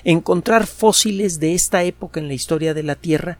Encontrar 0.03 0.65
fósiles 0.65 1.39
de 1.39 1.53
esta 1.53 1.83
época 1.83 2.19
en 2.19 2.27
la 2.27 2.33
historia 2.33 2.73
de 2.73 2.83
la 2.83 2.95
Tierra 2.95 3.39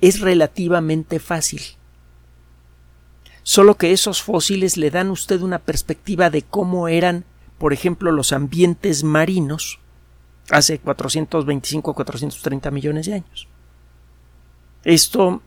es 0.00 0.20
relativamente 0.20 1.20
fácil. 1.20 1.62
Solo 3.48 3.76
que 3.76 3.92
esos 3.92 4.24
fósiles 4.24 4.76
le 4.76 4.90
dan 4.90 5.06
a 5.06 5.12
usted 5.12 5.40
una 5.40 5.60
perspectiva 5.60 6.30
de 6.30 6.42
cómo 6.42 6.88
eran, 6.88 7.24
por 7.58 7.72
ejemplo, 7.72 8.10
los 8.10 8.32
ambientes 8.32 9.04
marinos 9.04 9.78
hace 10.50 10.80
425 10.80 11.92
o 11.92 11.94
430 11.94 12.72
millones 12.72 13.06
de 13.06 13.14
años. 13.14 13.46
Esto 14.82 15.42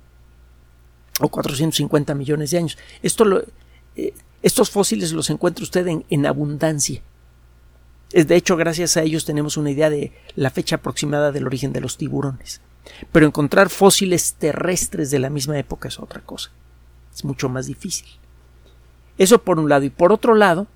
o 1.20 1.27
450 1.27 2.15
millones 2.15 2.51
de 2.51 2.60
años. 2.60 2.77
Esto 3.03 3.25
lo, 3.25 3.44
eh, 3.98 4.13
estos 4.44 4.70
fósiles 4.70 5.12
los 5.12 5.29
encuentra 5.29 5.63
usted 5.63 5.86
en 6.10 6.25
abundancia. 6.25 7.01
De 8.13 8.36
hecho, 8.38 8.56
gracias 8.56 8.96
a 8.96 9.03
ellos 9.03 9.25
tenemos 9.25 9.58
una 9.58 9.72
idea 9.72 9.89
de 9.89 10.13
la 10.38 10.51
fecha 10.51 10.77
aproximada 10.77 11.34
del 11.34 11.48
origen 11.48 11.74
de 11.74 11.82
los 11.82 11.98
tiburones. 11.98 12.62
Pero 13.12 13.25
encontrar 13.25 13.70
fósiles 13.70 14.36
terrestres 14.36 15.12
de 15.12 15.20
la 15.20 15.29
misma 15.29 15.60
época 15.60 15.89
es 15.89 16.00
otra 16.00 16.22
cosa. 16.22 16.50
Es 17.19 17.25
mucho 17.25 17.49
más 17.49 17.67
difícil. 17.67 18.07
Eso 19.17 19.43
por 19.43 19.59
un 19.59 19.67
lado. 19.67 19.83
Y 19.83 19.89
por 19.89 20.13
otro 20.13 20.35
lado, 20.35 20.67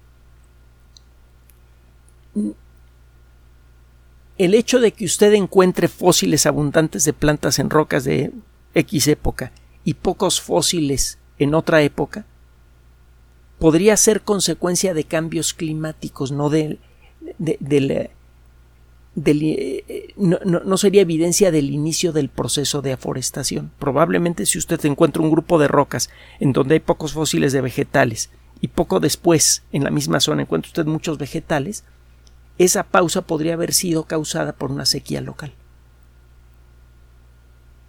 el 4.37 4.53
hecho 4.53 4.81
de 4.81 4.91
que 4.91 5.05
usted 5.05 5.31
encuentre 5.35 5.87
fósiles 5.87 6.45
abundantes 6.45 7.05
de 7.05 7.13
plantas 7.13 7.59
en 7.59 7.69
rocas 7.69 8.03
de 8.03 8.33
X 8.75 9.07
época 9.07 9.53
y 9.85 9.93
pocos 9.93 10.41
fósiles 10.41 11.17
en 11.39 11.55
otra 11.55 11.81
época, 11.81 12.25
podría 13.57 13.95
ser 13.95 14.21
consecuencia 14.21 14.93
de 14.93 15.05
cambios 15.05 15.53
climáticos, 15.53 16.33
no 16.33 16.49
de, 16.49 16.77
de, 17.37 18.11
eh, 19.15 20.13
no, 20.17 20.39
no, 20.39 20.77
sería 20.77 21.01
evidencia 21.03 21.51
del 21.51 21.69
inicio 21.69 22.11
del 22.11 22.29
proceso 22.29 22.81
de 22.81 22.93
aforestación. 22.93 23.71
Probablemente 23.79 24.45
si 24.45 24.57
usted 24.57 24.83
encuentra 24.85 25.21
un 25.21 25.31
grupo 25.31 25.59
de 25.59 25.67
rocas 25.67 26.09
en 26.39 26.53
donde 26.53 26.75
hay 26.75 26.79
pocos 26.79 27.13
fósiles 27.13 27.53
de 27.53 27.61
vegetales 27.61 28.31
y 28.61 28.69
poco 28.69 28.99
después 28.99 29.63
en 29.71 29.83
la 29.83 29.91
misma 29.91 30.19
zona 30.19 30.43
encuentra 30.43 30.69
usted 30.69 30.85
muchos 30.85 31.17
vegetales, 31.17 31.83
esa 32.57 32.83
pausa 32.83 33.21
podría 33.21 33.53
haber 33.53 33.73
sido 33.73 34.05
causada 34.05 34.53
por 34.53 34.71
una 34.71 34.85
sequía 34.85 35.21
local. 35.21 35.53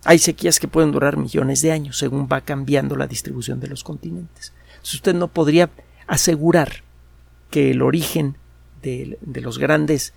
Hay 0.05 0.19
sequías 0.19 0.61
que 0.61 0.69
pueden 0.69 0.93
durar 0.93 1.17
millones 1.17 1.63
de 1.63 1.73
años 1.73 1.97
según 1.97 2.29
va 2.31 2.43
cambiando 2.43 2.97
la 2.97 3.07
distribución 3.07 3.61
de 3.61 3.69
los 3.69 3.85
continentes. 3.85 4.53
Entonces 4.69 4.95
usted 4.95 5.15
no 5.15 5.29
podría 5.29 5.71
asegurar 6.07 6.83
que 7.51 7.71
el 7.71 7.81
origen 7.81 8.37
de, 8.83 9.19
los 9.41 9.59
grandes, 9.59 10.13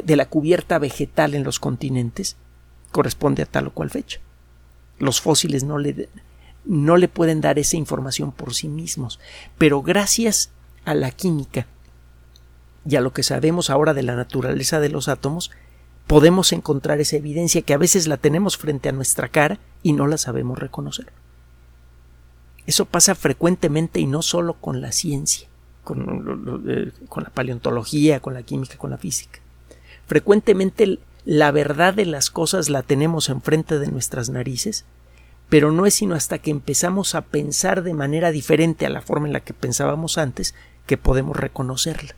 de, 0.00 0.16
la 0.16 0.26
cubierta 0.28 0.78
vegetal 0.78 1.34
en 1.34 1.44
los 1.44 1.60
continentes 1.60 2.36
corresponde 2.90 3.42
a 3.42 3.46
tal 3.46 3.66
o 3.68 3.70
cual 3.72 3.90
fecha. 3.90 4.20
Los 4.98 5.20
fósiles 5.20 5.64
no 5.64 5.78
le, 5.78 6.08
no 6.64 6.96
le 6.96 7.08
pueden 7.08 7.40
dar 7.40 7.58
esa 7.58 7.76
información 7.76 8.32
por 8.32 8.54
sí 8.54 8.68
mismos, 8.68 9.20
pero 9.58 9.82
gracias 9.82 10.50
a 10.84 10.94
la 10.94 11.10
química 11.10 11.66
y 12.88 12.96
a 12.96 13.00
lo 13.00 13.12
que 13.12 13.22
sabemos 13.22 13.70
ahora 13.70 13.94
de 13.94 14.02
la 14.02 14.16
naturaleza 14.16 14.80
de 14.80 14.88
los 14.88 15.08
átomos, 15.08 15.50
podemos 16.06 16.52
encontrar 16.52 17.00
esa 17.00 17.16
evidencia 17.16 17.62
que 17.62 17.74
a 17.74 17.78
veces 17.78 18.08
la 18.08 18.16
tenemos 18.16 18.56
frente 18.56 18.88
a 18.88 18.92
nuestra 18.92 19.28
cara 19.28 19.58
y 19.82 19.92
no 19.92 20.06
la 20.06 20.18
sabemos 20.18 20.58
reconocer. 20.58 21.12
Eso 22.66 22.86
pasa 22.86 23.14
frecuentemente 23.14 24.00
y 24.00 24.06
no 24.06 24.22
solo 24.22 24.54
con 24.54 24.80
la 24.80 24.92
ciencia, 24.92 25.48
con, 25.84 26.62
eh, 26.68 26.92
con, 27.08 27.24
la 27.24 27.30
paleontología, 27.30 28.20
con 28.20 28.34
la 28.34 28.42
química, 28.42 28.76
con 28.78 28.90
la 28.90 28.98
física. 28.98 29.41
Frecuentemente 30.12 30.98
la 31.24 31.50
verdad 31.52 31.94
de 31.94 32.04
las 32.04 32.30
cosas 32.30 32.68
la 32.68 32.82
tenemos 32.82 33.30
enfrente 33.30 33.78
de 33.78 33.86
nuestras 33.86 34.28
narices, 34.28 34.84
pero 35.48 35.72
no 35.72 35.86
es 35.86 35.94
sino 35.94 36.14
hasta 36.14 36.36
que 36.36 36.50
empezamos 36.50 37.14
a 37.14 37.22
pensar 37.22 37.82
de 37.82 37.94
manera 37.94 38.30
diferente 38.30 38.84
a 38.84 38.90
la 38.90 39.00
forma 39.00 39.26
en 39.26 39.32
la 39.32 39.40
que 39.40 39.54
pensábamos 39.54 40.18
antes 40.18 40.54
que 40.84 40.98
podemos 40.98 41.34
reconocerla. 41.34 42.14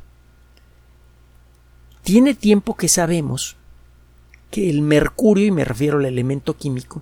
Tiene 2.02 2.34
tiempo 2.34 2.74
que 2.76 2.88
sabemos 2.88 3.54
que 4.50 4.68
el 4.68 4.82
mercurio, 4.82 5.46
y 5.46 5.52
me 5.52 5.64
refiero 5.64 5.98
al 5.98 6.06
elemento 6.06 6.56
químico, 6.56 7.00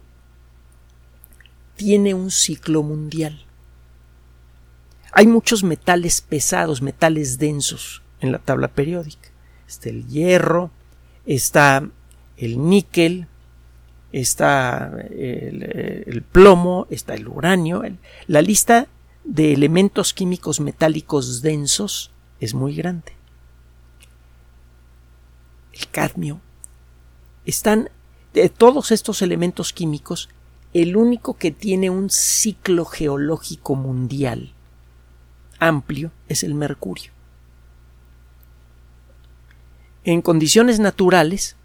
tiene 1.75 2.13
un 2.13 2.31
ciclo 2.31 2.83
mundial. 2.83 3.47
Hay 5.11 5.27
muchos 5.27 5.65
metales 5.65 6.21
pesados, 6.21 6.83
metales 6.83 7.39
densos 7.39 8.03
en 8.21 8.31
la 8.31 8.41
tabla 8.41 8.69
periódica. 8.69 9.31
Está 9.67 9.89
el 9.89 10.07
hierro, 10.07 10.71
está 11.26 11.88
el 12.37 12.69
níquel, 12.69 13.26
está 14.12 14.93
el, 15.11 16.23
plomo, 16.31 16.87
está 16.91 17.14
el 17.14 17.29
uranio. 17.29 17.83
la 18.26 18.43
lista 18.43 18.88
de 19.25 19.52
elementos 19.52 20.12
químicos 20.12 20.61
metálicos 20.61 21.43
densos 21.43 22.11
es 22.41 22.55
muy 22.55 22.75
grande. 22.75 23.12
El 25.73 25.88
cadmio, 25.88 26.41
están 27.47 27.88
de 28.35 28.49
todos 28.49 28.91
estos 28.93 29.23
elementos 29.23 29.73
químicos, 29.73 30.29
el 30.75 30.97
único 30.97 31.35
que 31.35 31.50
tiene 31.50 31.91
un 31.91 32.11
ciclo 32.11 32.85
geológico 32.85 33.75
mundial 33.75 34.55
amplio 35.62 36.11
es 36.29 36.43
el 36.43 36.55
mercurio. 36.55 37.12
En 40.05 40.23
condiciones 40.23 40.81
naturales 40.81 41.57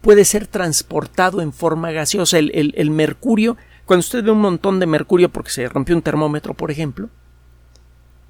puede 0.00 0.24
ser 0.24 0.46
transportado 0.46 1.40
en 1.40 1.52
forma 1.52 1.90
gaseosa. 1.90 2.38
El, 2.38 2.90
mercurio, 2.90 3.56
cuando 3.86 4.00
usted 4.00 4.22
ve 4.22 4.30
un 4.30 4.40
montón 4.40 4.78
de 4.78 4.86
mercurio 4.86 5.30
porque 5.30 5.50
se 5.50 5.68
rompió 5.68 5.96
un 5.96 6.02
termómetro, 6.02 6.54
por 6.54 6.70
ejemplo, 6.70 7.08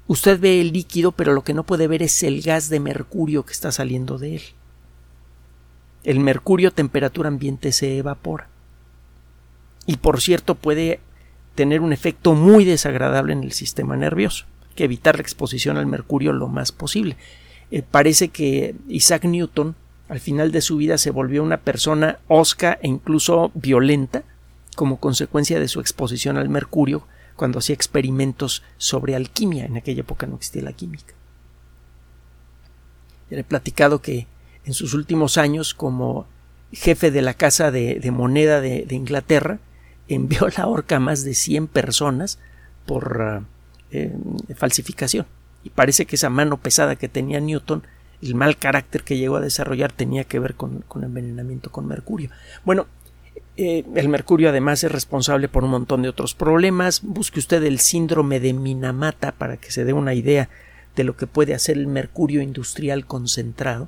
usted 0.07 0.39
ve 0.39 0.61
el 0.61 0.71
líquido, 0.71 1.11
pero 1.11 1.33
lo 1.33 1.43
que 1.43 1.53
no 1.53 1.63
puede 1.63 1.87
ver 1.87 2.03
es 2.03 2.23
el 2.23 2.41
gas 2.41 2.69
de 2.69 2.79
mercurio 2.79 3.45
que 3.45 3.53
está 3.53 3.71
saliendo 3.71 4.17
de 4.17 4.37
él. 4.37 4.41
El 6.03 6.19
mercurio 6.19 6.69
a 6.69 6.71
temperatura 6.71 7.27
ambiente 7.27 7.71
se 7.71 7.97
evapora. 7.97 8.47
Y 9.85 9.97
por 9.97 10.21
cierto 10.21 10.55
puede 10.55 10.99
tener 11.55 11.81
un 11.81 11.93
efecto 11.93 12.33
muy 12.33 12.65
desagradable 12.65 13.33
en 13.33 13.43
el 13.43 13.51
sistema 13.51 13.95
nervioso. 13.95 14.45
Que 14.75 14.83
evitar 14.83 15.15
la 15.15 15.21
exposición 15.21 15.77
al 15.77 15.87
mercurio 15.87 16.33
lo 16.33 16.47
más 16.47 16.71
posible. 16.71 17.17
Eh, 17.71 17.83
parece 17.89 18.29
que 18.29 18.75
Isaac 18.87 19.25
Newton 19.25 19.75
al 20.09 20.19
final 20.19 20.51
de 20.51 20.61
su 20.61 20.77
vida 20.77 20.97
se 20.97 21.11
volvió 21.11 21.43
una 21.43 21.57
persona 21.57 22.19
osca 22.27 22.79
e 22.81 22.87
incluso 22.87 23.51
violenta 23.53 24.23
como 24.75 24.99
consecuencia 24.99 25.59
de 25.59 25.67
su 25.67 25.81
exposición 25.81 26.37
al 26.37 26.49
mercurio 26.49 27.05
cuando 27.35 27.59
hacía 27.59 27.73
experimentos 27.73 28.63
sobre 28.77 29.15
alquimia. 29.15 29.65
En 29.65 29.77
aquella 29.77 30.01
época 30.01 30.27
no 30.27 30.35
existía 30.35 30.63
la 30.63 30.73
química. 30.73 31.13
le 33.29 33.39
he 33.39 33.43
platicado 33.43 34.01
que 34.01 34.27
en 34.63 34.73
sus 34.73 34.93
últimos 34.93 35.37
años 35.37 35.73
como 35.73 36.25
jefe 36.71 37.11
de 37.11 37.21
la 37.21 37.33
Casa 37.33 37.71
de, 37.71 38.11
Moneda 38.11 38.61
de, 38.61 38.85
Inglaterra 38.91 39.59
envió 40.07 40.45
a 40.45 40.51
la 40.57 40.67
horca 40.67 40.97
a 40.97 40.99
más 41.01 41.23
de 41.23 41.33
100 41.33 41.67
personas 41.67 42.39
por 42.85 43.43
eh, 43.91 44.15
falsificación. 44.55 45.25
Y 45.63 45.69
parece 45.69 46.05
que 46.05 46.15
esa 46.15 46.29
mano 46.29 46.57
pesada 46.57 46.95
que 46.95 47.09
tenía 47.09 47.39
Newton 47.39 47.83
el 48.21 48.35
mal 48.35 48.57
carácter 48.57 49.03
que 49.03 49.17
llegó 49.17 49.37
a 49.37 49.41
desarrollar 49.41 49.91
tenía 49.91 50.23
que 50.23 50.39
ver 50.39 50.55
con, 50.55 50.83
envenenamiento 50.95 51.71
con 51.71 51.87
mercurio. 51.87 52.29
Bueno, 52.65 52.87
eh, 53.57 53.83
el 53.95 54.09
mercurio 54.09 54.49
además 54.49 54.83
es 54.83 54.91
responsable 54.91 55.47
por 55.47 55.63
un 55.63 55.71
montón 55.71 56.01
de 56.01 56.09
otros 56.09 56.33
problemas. 56.33 57.01
Busque 57.03 57.39
usted 57.39 57.63
el 57.63 57.79
síndrome 57.79 58.39
de 58.39 58.53
Minamata 58.53 59.31
para 59.31 59.57
que 59.57 59.71
se 59.71 59.85
dé 59.85 59.93
una 59.93 60.13
idea 60.13 60.49
de 60.95 61.03
lo 61.03 61.15
que 61.15 61.27
puede 61.27 61.53
hacer 61.53 61.77
el 61.77 61.87
mercurio 61.87 62.41
industrial 62.41 63.05
concentrado. 63.05 63.87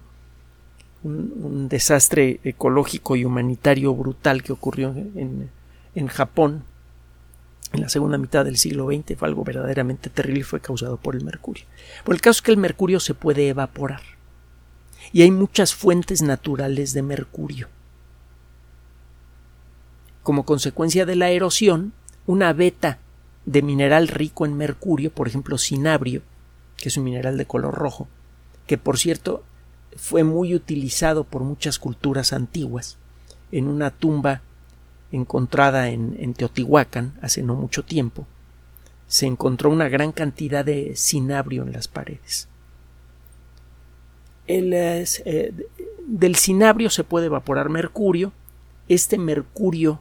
Un, 1.01 1.69
desastre 1.69 2.39
ecológico 2.43 3.15
y 3.15 3.23
humanitario 3.23 3.93
brutal 3.95 4.43
que 4.43 4.51
ocurrió 4.51 4.89
en, 4.89 5.49
en 5.95 6.07
Japón 6.07 6.63
en 7.71 7.81
la 7.81 7.89
segunda 7.89 8.17
mitad 8.17 8.45
del 8.45 8.57
siglo 8.57 8.87
XX 8.87 9.17
fue 9.17 9.27
algo 9.27 9.43
verdaderamente 9.43 10.09
terrible 10.09 10.39
y 10.39 10.43
fue 10.43 10.59
causado 10.59 10.97
por 10.97 11.15
el 11.15 11.23
mercurio. 11.23 11.65
Por 12.03 12.15
el 12.15 12.21
caso 12.21 12.37
es 12.37 12.41
que 12.41 12.51
el 12.51 12.57
mercurio 12.57 12.99
se 12.99 13.13
puede 13.13 13.47
evaporar 13.47 14.01
y 15.13 15.21
hay 15.21 15.31
muchas 15.31 15.75
fuentes 15.75 16.21
naturales 16.21 16.93
de 16.93 17.01
mercurio. 17.01 17.67
Como 20.23 20.45
consecuencia 20.45 21.05
de 21.05 21.15
la 21.15 21.29
erosión, 21.29 21.93
una 22.25 22.53
veta 22.53 22.99
de 23.45 23.61
mineral 23.61 24.07
rico 24.07 24.45
en 24.45 24.55
mercurio, 24.55 25.11
por 25.11 25.27
ejemplo 25.27 25.57
cinabrio, 25.57 26.21
que 26.77 26.89
es 26.89 26.97
un 26.97 27.03
mineral 27.03 27.37
de 27.37 27.45
color 27.45 27.73
rojo, 27.73 28.07
que 28.67 28.77
por 28.77 28.97
cierto 28.97 29.43
fue 29.95 30.23
muy 30.23 30.53
utilizado 30.53 31.23
por 31.23 31.43
muchas 31.43 31.79
culturas 31.79 32.33
antiguas. 32.33 32.97
En 33.51 33.67
una 33.67 33.89
tumba 33.89 34.41
encontrada 35.11 35.89
en, 35.89 36.15
en 36.19 36.33
Teotihuacán 36.33 37.13
hace 37.21 37.41
no 37.41 37.55
mucho 37.55 37.83
tiempo, 37.83 38.27
se 39.07 39.25
encontró 39.25 39.71
una 39.71 39.89
gran 39.89 40.11
cantidad 40.11 40.63
de 40.63 40.95
cinabrio 40.95 41.63
en 41.63 41.73
las 41.73 41.87
paredes. 41.87 42.47
Eh, 44.45 45.53
del 46.07 46.35
cinabrio 46.35 46.89
se 46.89 47.03
puede 47.03 47.27
evaporar 47.27 47.69
mercurio. 47.69 48.31
Este 48.87 49.17
mercurio 49.17 49.99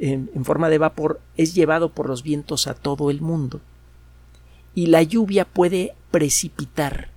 en 0.00 0.44
forma 0.44 0.68
de 0.68 0.76
vapor 0.76 1.20
es 1.36 1.54
llevado 1.54 1.90
por 1.90 2.08
los 2.08 2.22
vientos 2.22 2.66
a 2.66 2.74
todo 2.74 3.10
el 3.10 3.22
mundo. 3.22 3.60
Y 4.74 4.86
la 4.86 5.02
lluvia 5.02 5.46
puede 5.46 5.94
precipitar 6.10 7.10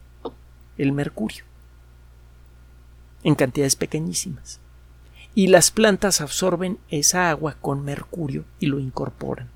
el 0.77 0.93
mercurio 0.93 1.43
en 3.23 3.35
cantidades 3.35 3.75
pequeñísimas. 3.75 4.61
Y 5.33 5.47
las 5.47 5.71
plantas 5.71 6.21
absorben 6.21 6.77
esa 6.89 7.29
agua 7.29 7.55
con 7.61 7.83
mercurio 7.83 8.43
y 8.59 8.65
lo 8.67 8.79
incorporan. 8.79 9.49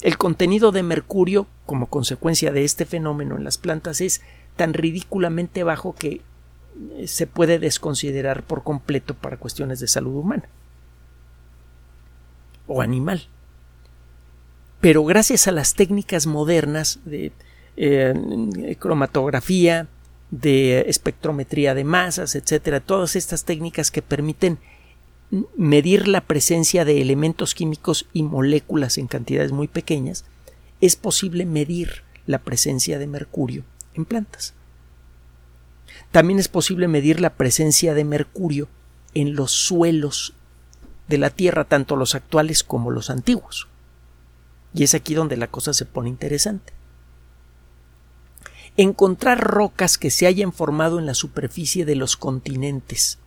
El 0.00 0.18
contenido 0.18 0.72
de 0.72 0.82
mercurio, 0.82 1.46
como 1.66 1.86
consecuencia 1.86 2.52
de 2.52 2.64
este 2.64 2.84
fenómeno 2.84 3.36
en 3.36 3.44
las 3.44 3.58
plantas, 3.58 4.00
es 4.00 4.22
tan 4.56 4.74
ridículamente 4.74 5.62
bajo 5.62 5.94
que 5.94 6.20
eh, 6.96 7.06
se 7.06 7.26
puede 7.26 7.58
desconsiderar 7.58 8.42
por 8.42 8.62
completo 8.62 9.14
para 9.14 9.36
cuestiones 9.36 9.80
de 9.80 9.88
salud 9.88 10.14
humana 10.16 10.44
o 12.66 12.82
animal. 12.82 13.26
Pero 14.80 15.04
gracias 15.04 15.48
a 15.48 15.52
las 15.52 15.74
técnicas 15.74 16.26
modernas 16.26 17.00
de 17.04 17.32
eh, 17.76 18.76
cromatografía, 18.78 19.88
de 20.40 20.80
espectrometría 20.88 21.74
de 21.74 21.84
masas, 21.84 22.34
etcétera, 22.34 22.80
todas 22.80 23.14
estas 23.14 23.44
técnicas 23.44 23.92
que 23.92 24.02
permiten 24.02 24.58
medir 25.56 26.08
la 26.08 26.22
presencia 26.22 26.84
de 26.84 27.00
elementos 27.00 27.54
químicos 27.54 28.06
y 28.12 28.24
moléculas 28.24 28.98
en 28.98 29.06
cantidades 29.06 29.52
muy 29.52 29.68
pequeñas, 29.68 30.24
es 30.80 30.96
posible 30.96 31.46
medir 31.46 32.02
la 32.26 32.40
presencia 32.40 32.98
de 32.98 33.06
mercurio 33.06 33.62
en 33.94 34.04
plantas. 34.04 34.54
También 36.10 36.40
es 36.40 36.48
posible 36.48 36.88
medir 36.88 37.20
la 37.20 37.34
presencia 37.34 37.94
de 37.94 38.04
mercurio 38.04 38.68
en 39.14 39.36
los 39.36 39.52
suelos 39.52 40.34
de 41.06 41.18
la 41.18 41.30
Tierra, 41.30 41.64
tanto 41.64 41.94
los 41.94 42.16
actuales 42.16 42.64
como 42.64 42.90
los 42.90 43.08
antiguos. 43.08 43.68
Y 44.74 44.82
es 44.82 44.94
aquí 44.94 45.14
donde 45.14 45.36
la 45.36 45.46
cosa 45.46 45.72
se 45.72 45.84
pone 45.84 46.08
interesante. 46.08 46.72
Encontrar 48.76 49.40
rocas 49.40 49.98
que 49.98 50.10
se 50.10 50.26
hayan 50.26 50.52
formado 50.52 50.98
en 50.98 51.06
la 51.06 51.14
superficie 51.14 51.84
de 51.84 51.94
los 51.94 52.16
continentes 52.16 53.18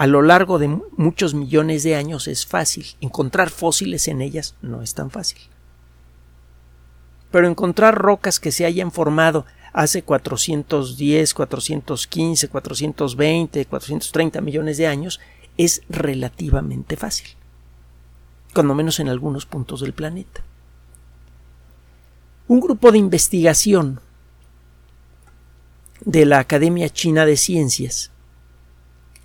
a 0.00 0.06
lo 0.06 0.22
largo 0.22 0.58
de 0.58 0.80
muchos 0.96 1.34
millones 1.34 1.82
de 1.82 1.94
años 1.94 2.26
es 2.26 2.46
fácil. 2.46 2.86
Encontrar 3.02 3.50
fósiles 3.50 4.08
en 4.08 4.22
ellas 4.22 4.54
no 4.62 4.80
es 4.80 4.94
tan 4.94 5.10
fácil. 5.10 5.42
Pero 7.30 7.46
encontrar 7.46 7.96
rocas 7.96 8.40
que 8.40 8.50
se 8.50 8.64
hayan 8.64 8.92
formado 8.92 9.44
hace 9.74 10.02
410, 10.02 11.34
415, 11.34 12.48
420, 12.48 13.66
430 13.66 14.40
millones 14.40 14.78
de 14.78 14.86
años 14.86 15.20
es 15.58 15.82
relativamente 15.90 16.96
fácil, 16.96 17.36
cuando 18.54 18.74
menos 18.74 19.00
en 19.00 19.10
algunos 19.10 19.44
puntos 19.44 19.82
del 19.82 19.92
planeta. 19.92 20.42
Un 22.48 22.60
grupo 22.60 22.90
de 22.90 22.96
investigación 22.96 24.00
de 26.04 26.24
la 26.24 26.38
Academia 26.38 26.88
China 26.88 27.26
de 27.26 27.36
Ciencias 27.36 28.12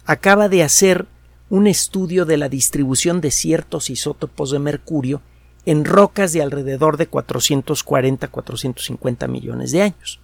acaba 0.06 0.50
de 0.50 0.64
hacer 0.64 1.06
un 1.50 1.68
estudio 1.68 2.26
de 2.26 2.38
la 2.38 2.50
distribución 2.50 3.22
de 3.22 3.30
ciertos 3.32 3.90
isótopos 3.90 4.52
de 4.52 4.60
mercurio 4.60 5.22
en 5.66 5.86
rocas 5.86 6.34
de 6.34 6.42
alrededor 6.42 6.98
de 6.98 7.10
440-450 7.10 9.28
millones 9.28 9.72
de 9.72 9.82
años. 9.82 10.20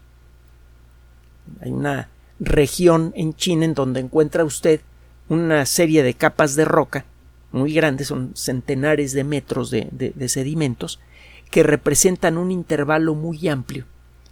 Hay 1.62 1.72
una 1.72 2.10
región 2.40 3.12
en 3.16 3.34
China 3.34 3.66
en 3.66 3.74
donde 3.74 4.02
encuentra 4.02 4.46
usted 4.46 4.82
una 5.30 5.66
serie 5.66 6.04
de 6.04 6.14
capas 6.14 6.56
de 6.56 6.66
roca 6.66 7.06
muy 7.52 7.74
grandes, 7.74 8.08
son 8.08 8.32
centenares 8.36 9.14
de 9.14 9.24
metros 9.24 9.72
de, 9.72 9.88
de, 9.92 10.30
sedimentos, 10.30 11.00
que 11.50 11.64
representan 11.64 12.38
un 12.38 12.52
intervalo 12.52 13.14
muy 13.14 13.50
amplio 13.50 13.86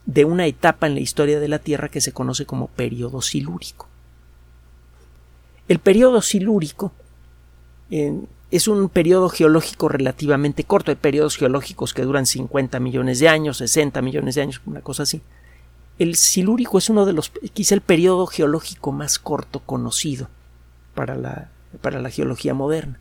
de 0.09 0.25
una 0.25 0.47
etapa 0.47 0.87
en 0.87 0.95
la 0.95 1.01
historia 1.01 1.39
de 1.39 1.47
la 1.47 1.59
Tierra 1.59 1.87
que 1.87 2.01
se 2.01 2.13
conoce 2.13 2.47
como 2.47 2.65
periodo 2.65 3.21
silúrico. 3.21 3.87
El 5.67 5.77
periodo 5.77 6.23
silúrico 6.23 6.91
eh, 7.91 8.19
es 8.49 8.67
un 8.67 8.89
periodo 8.89 9.29
geológico 9.29 9.87
relativamente 9.87 10.63
corto. 10.63 10.89
Hay 10.89 10.95
periodos 10.95 11.37
geológicos 11.37 11.93
que 11.93 12.01
duran 12.01 12.25
50 12.25 12.79
millones 12.79 13.19
de 13.19 13.29
años, 13.29 13.57
60 13.57 14.01
millones 14.01 14.33
de 14.33 14.41
años, 14.41 14.61
una 14.65 14.81
cosa 14.81 15.03
así. 15.03 15.21
El 15.99 16.15
silúrico 16.15 16.79
es 16.79 16.89
uno 16.89 17.05
de 17.05 17.13
los, 17.13 17.29
quizá 17.53 17.75
el 17.75 17.81
periodo 17.81 18.25
geológico 18.25 18.91
más 18.91 19.19
corto 19.19 19.59
conocido 19.59 20.27
para 20.95 21.13
la, 21.13 21.51
para 21.81 22.01
la 22.01 22.09
geología 22.09 22.55
moderna. 22.55 22.99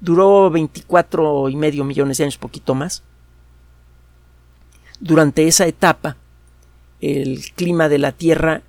Duró 0.00 0.48
24 0.48 1.50
y 1.50 1.56
medio 1.56 1.84
millones 1.84 2.16
de 2.16 2.24
años, 2.24 2.38
poquito 2.38 2.74
más. 2.74 3.02
Durante 4.98 5.46
esa 5.46 5.66
etapa, 5.66 6.16
el 7.00 7.44
clima 7.54 7.88
de 7.88 7.98
la 7.98 8.12
Tierra 8.12 8.62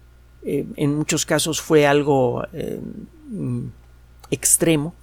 eh, 0.43 0.65
en 0.75 0.95
muchos 0.95 1.25
casos 1.25 1.61
fue 1.61 1.85
algo 1.85 2.43
eh, 2.53 2.79
extremo. 4.31 4.93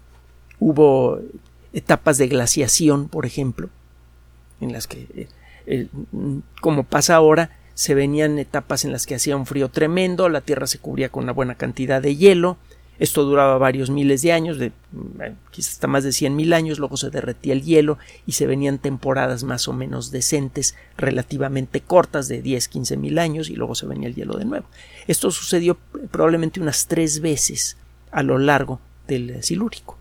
Hubo 0.59 1.21
etapas 1.73 2.19
de 2.19 2.29
glaciación, 2.29 3.09
por 3.09 3.27
ejemplo, 3.27 3.69
en 4.61 4.73
las 4.73 4.87
que, 4.87 5.29
eh, 5.67 5.89
como 6.61 6.85
pasa 6.85 7.17
ahora, 7.17 7.51
se 7.75 7.95
venían 7.95 8.39
etapas 8.39 8.87
en 8.87 8.93
las 8.93 9.05
que 9.05 9.15
hacía 9.15 9.37
un 9.37 9.45
frío 9.45 9.69
tremendo, 9.69 10.31
la 10.31 10.41
Tierra 10.41 10.67
se 10.67 10.79
cubría 10.79 11.11
con 11.11 11.25
una 11.25 11.33
buena 11.33 11.57
cantidad 11.57 12.01
de 12.01 12.17
hielo, 12.17 12.57
Esto 12.99 13.25
duraba 13.25 13.59
varios 13.59 13.91
miles 13.91 14.23
de 14.23 14.33
años, 14.33 14.59
de, 14.59 14.73
quizás 15.51 15.75
hasta 15.75 15.87
más 15.87 16.05
de 16.05 16.13
cien 16.13 16.35
mil 16.35 16.53
años, 16.53 16.79
luego 16.79 16.97
se 16.97 17.11
derretía 17.11 17.53
el 17.53 17.63
hielo 17.63 17.99
y 18.27 18.33
se 18.33 18.47
venían 18.47 18.79
temporadas 18.79 19.45
más 19.45 19.69
o 19.69 19.73
menos 19.73 20.11
decentes, 20.11 20.75
relativamente 20.97 21.81
cortas, 21.81 22.29
de 22.29 22.43
10, 22.43 22.69
15 22.69 22.97
mil 22.97 23.19
años, 23.19 23.51
y 23.51 23.57
luego 23.57 23.75
se 23.75 23.87
venía 23.87 24.09
el 24.09 24.15
hielo 24.15 24.37
de 24.39 24.47
nuevo. 24.47 24.67
Esto 25.07 25.31
sucedió 25.31 25.77
probablemente 26.11 26.61
unas 26.61 26.87
tres 26.87 27.21
veces 27.21 27.77
a 28.11 28.23
lo 28.23 28.39
largo 28.39 28.81
del 29.07 29.43
Silúrico. 29.43 29.99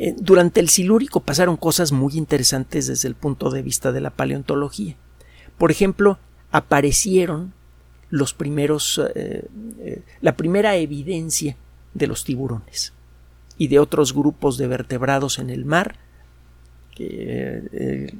Eh, 0.00 0.14
durante 0.16 0.60
el 0.60 0.68
Silúrico 0.68 1.20
pasaron 1.20 1.56
cosas 1.56 1.90
muy 1.90 2.16
interesantes 2.16 2.86
desde 2.86 3.08
el 3.08 3.16
punto 3.16 3.50
de 3.50 3.62
vista 3.62 3.90
de 3.90 4.00
la 4.00 4.10
paleontología. 4.10 4.96
Por 5.58 5.72
ejemplo, 5.72 6.18
aparecieron 6.52 7.52
los 8.10 8.34
primeros, 8.34 9.00
eh, 9.14 9.44
eh, 9.80 10.02
la 10.20 10.36
primera 10.36 10.76
evidencia 10.76 11.56
de 11.94 12.06
los 12.06 12.24
tiburones 12.24 12.92
y 13.56 13.68
de 13.68 13.78
otros 13.78 14.14
grupos 14.14 14.56
de 14.56 14.66
vertebrados 14.66 15.38
en 15.38 15.50
el 15.50 15.64
mar 15.64 15.96
que 16.94 17.68
eh, 17.72 18.14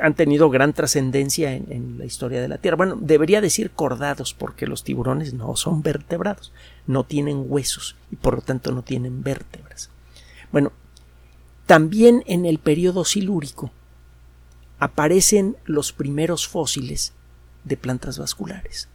han 0.00 0.14
tenido 0.14 0.50
gran 0.50 0.72
trascendencia 0.72 1.54
en, 1.54 1.70
en, 1.70 1.98
la 1.98 2.04
historia 2.04 2.40
de 2.40 2.48
la 2.48 2.58
Tierra. 2.58 2.76
Bueno, 2.76 2.96
debería 3.00 3.40
decir 3.40 3.70
cordados 3.70 4.34
porque 4.34 4.66
los 4.66 4.84
tiburones 4.84 5.34
no 5.34 5.54
son 5.56 5.82
vertebrados, 5.82 6.52
no 6.86 7.04
tienen 7.04 7.44
huesos 7.46 7.96
y 8.10 8.16
por 8.16 8.34
lo 8.34 8.40
tanto 8.42 8.72
no 8.72 8.82
tienen 8.82 9.22
vértebras. 9.22 9.90
Bueno, 10.50 10.72
también 11.66 12.22
en 12.26 12.44
el 12.44 12.58
periodo 12.58 13.04
silúrico 13.04 13.70
aparecen 14.78 15.56
los 15.64 15.92
primeros 15.92 16.46
fósiles 16.46 17.12
de 17.64 17.76
plantas 17.76 18.18
vasculares. 18.18 18.88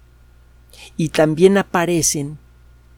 Y 0.98 1.10
también 1.10 1.58
aparecen 1.58 2.38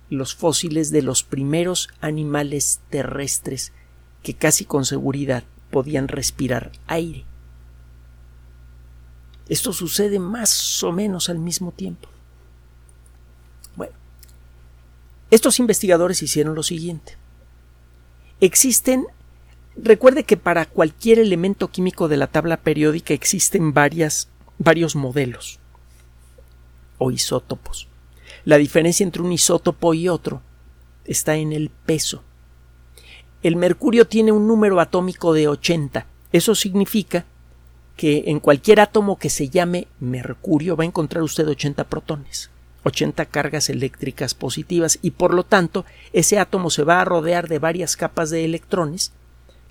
los 0.10 0.36
fósiles 0.36 0.91
de 0.91 1.01
los 1.01 1.23
primeros 1.23 1.89
animales 2.01 2.81
terrestres 2.89 3.71
que 4.23 4.36
casi 4.36 4.65
con 4.65 4.86
seguridad 4.86 5.43
podían 5.71 6.07
respirar 6.07 6.71
aire. 6.88 7.25
Esto 9.47 9.73
sucede 9.73 10.19
más 10.19 10.84
o 10.84 10.91
menos 10.91 11.29
al 11.29 11.39
mismo 11.39 11.71
tiempo. 11.71 12.10
Bueno, 13.75 13.93
estos 15.29 15.60
investigadores 15.60 16.21
hicieron 16.21 16.55
lo 16.55 16.63
siguiente. 16.63 17.17
Existen 18.41 19.07
Recuerde 19.77 20.25
que 20.25 20.36
para 20.36 20.65
cualquier 20.65 21.19
elemento 21.19 21.69
químico 21.69 22.10
de 22.10 22.17
la 22.17 22.27
tabla 22.27 22.57
periódica 22.57 23.13
existen 23.13 23.73
varias, 23.73 24.27
varios 24.57 24.97
modelos 24.97 25.61
o 27.02 27.10
isótopos. 27.10 27.88
La 28.46 28.58
diferencia 28.58 29.04
entre 29.04 29.24
un 29.24 29.32
isótopo 29.32 29.96
y 29.96 30.08
otro 30.08 30.42
está 31.04 31.36
en 31.36 31.52
el 31.52 31.70
peso. 31.70 32.24
El 33.42 33.56
mercurio 33.56 34.06
tiene 34.06 34.32
un 34.32 34.48
número 34.48 34.80
atómico 34.80 35.34
de 35.34 35.48
80. 35.48 36.06
Eso 36.32 36.54
significa 36.54 37.26
que 37.98 38.26
en 38.28 38.40
cualquier 38.40 38.80
átomo 38.80 39.18
que 39.18 39.32
se 39.32 39.50
llame 39.50 39.88
mercurio 40.00 40.78
va 40.78 40.84
a 40.84 40.88
encontrar 40.88 41.24
usted 41.24 41.48
80 41.48 41.86
protones, 41.86 42.52
80 42.84 43.26
cargas 43.26 43.70
eléctricas 43.70 44.36
positivas 44.36 45.00
y 45.02 45.12
por 45.12 45.34
lo 45.34 45.44
tanto 45.44 45.86
ese 46.14 46.38
átomo 46.38 46.70
se 46.70 46.84
va 46.84 47.02
a 47.02 47.06
rodear 47.06 47.48
de 47.48 47.58
varias 47.58 47.98
capas 47.98 48.30
de 48.30 48.46
electrones 48.46 49.12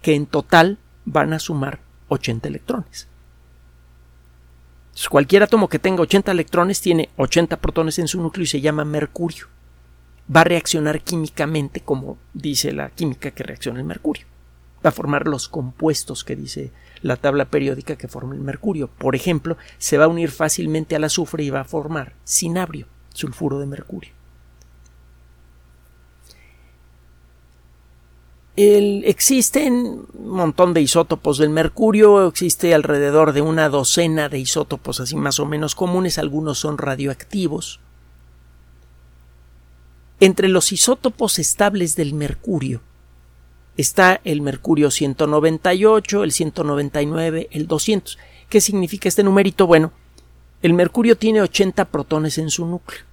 que 0.02 0.14
en 0.16 0.26
total 0.26 0.78
van 1.04 1.32
a 1.32 1.38
sumar 1.38 1.80
80 2.08 2.48
electrones 2.48 3.08
cualquier 5.10 5.42
átomo 5.42 5.68
que 5.68 5.78
tenga 5.78 6.02
80 6.02 6.32
electrones 6.32 6.80
tiene 6.80 7.10
80 7.16 7.56
protones 7.58 7.98
en 7.98 8.08
su 8.08 8.20
núcleo 8.20 8.44
y 8.44 8.48
se 8.48 8.60
llama 8.60 8.84
mercurio. 8.84 9.46
Va 10.34 10.42
a 10.42 10.44
reaccionar 10.44 11.00
químicamente 11.00 11.80
como 11.80 12.18
dice 12.34 12.72
la 12.72 12.90
química 12.90 13.30
que 13.30 13.42
reacciona 13.42 13.78
el 13.78 13.84
mercurio. 13.84 14.26
Va 14.84 14.90
a 14.90 14.92
formar 14.92 15.26
los 15.26 15.48
compuestos 15.48 16.24
que 16.24 16.36
dice 16.36 16.72
la 17.02 17.16
tabla 17.16 17.46
periódica 17.46 17.96
que 17.96 18.08
forma 18.08 18.34
el 18.34 18.40
mercurio. 18.40 18.88
Por 18.88 19.14
ejemplo, 19.14 19.56
se 19.78 19.98
va 19.98 20.04
a 20.04 20.08
unir 20.08 20.30
fácilmente 20.30 20.96
al 20.96 21.04
azufre 21.04 21.44
y 21.44 21.50
va 21.50 21.60
a 21.60 21.64
formar 21.64 22.14
cinabrio, 22.24 22.86
sulfuro 23.12 23.58
de 23.58 23.66
mercurio. 23.66 24.19
Existen 28.62 30.06
un 30.12 30.30
montón 30.30 30.74
de 30.74 30.80
isótopos 30.80 31.38
del 31.38 31.50
mercurio, 31.50 32.26
existe 32.26 32.74
alrededor 32.74 33.32
de 33.32 33.42
una 33.42 33.68
docena 33.68 34.28
de 34.28 34.38
isótopos 34.38 35.00
así 35.00 35.16
más 35.16 35.38
o 35.38 35.46
menos 35.46 35.74
comunes, 35.74 36.18
algunos 36.18 36.58
son 36.58 36.78
radioactivos. 36.78 37.80
Entre 40.18 40.48
los 40.48 40.72
isótopos 40.72 41.38
estables 41.38 41.96
del 41.96 42.12
mercurio 42.12 42.82
está 43.76 44.20
el 44.24 44.42
mercurio 44.42 44.90
198, 44.90 46.24
el 46.24 46.32
199, 46.32 47.48
el 47.52 47.66
200. 47.66 48.18
¿Qué 48.48 48.60
significa 48.60 49.08
este 49.08 49.22
numerito? 49.22 49.66
Bueno, 49.66 49.92
el 50.60 50.74
mercurio 50.74 51.16
tiene 51.16 51.40
80 51.40 51.86
protones 51.86 52.36
en 52.36 52.50
su 52.50 52.66
núcleo. 52.66 53.09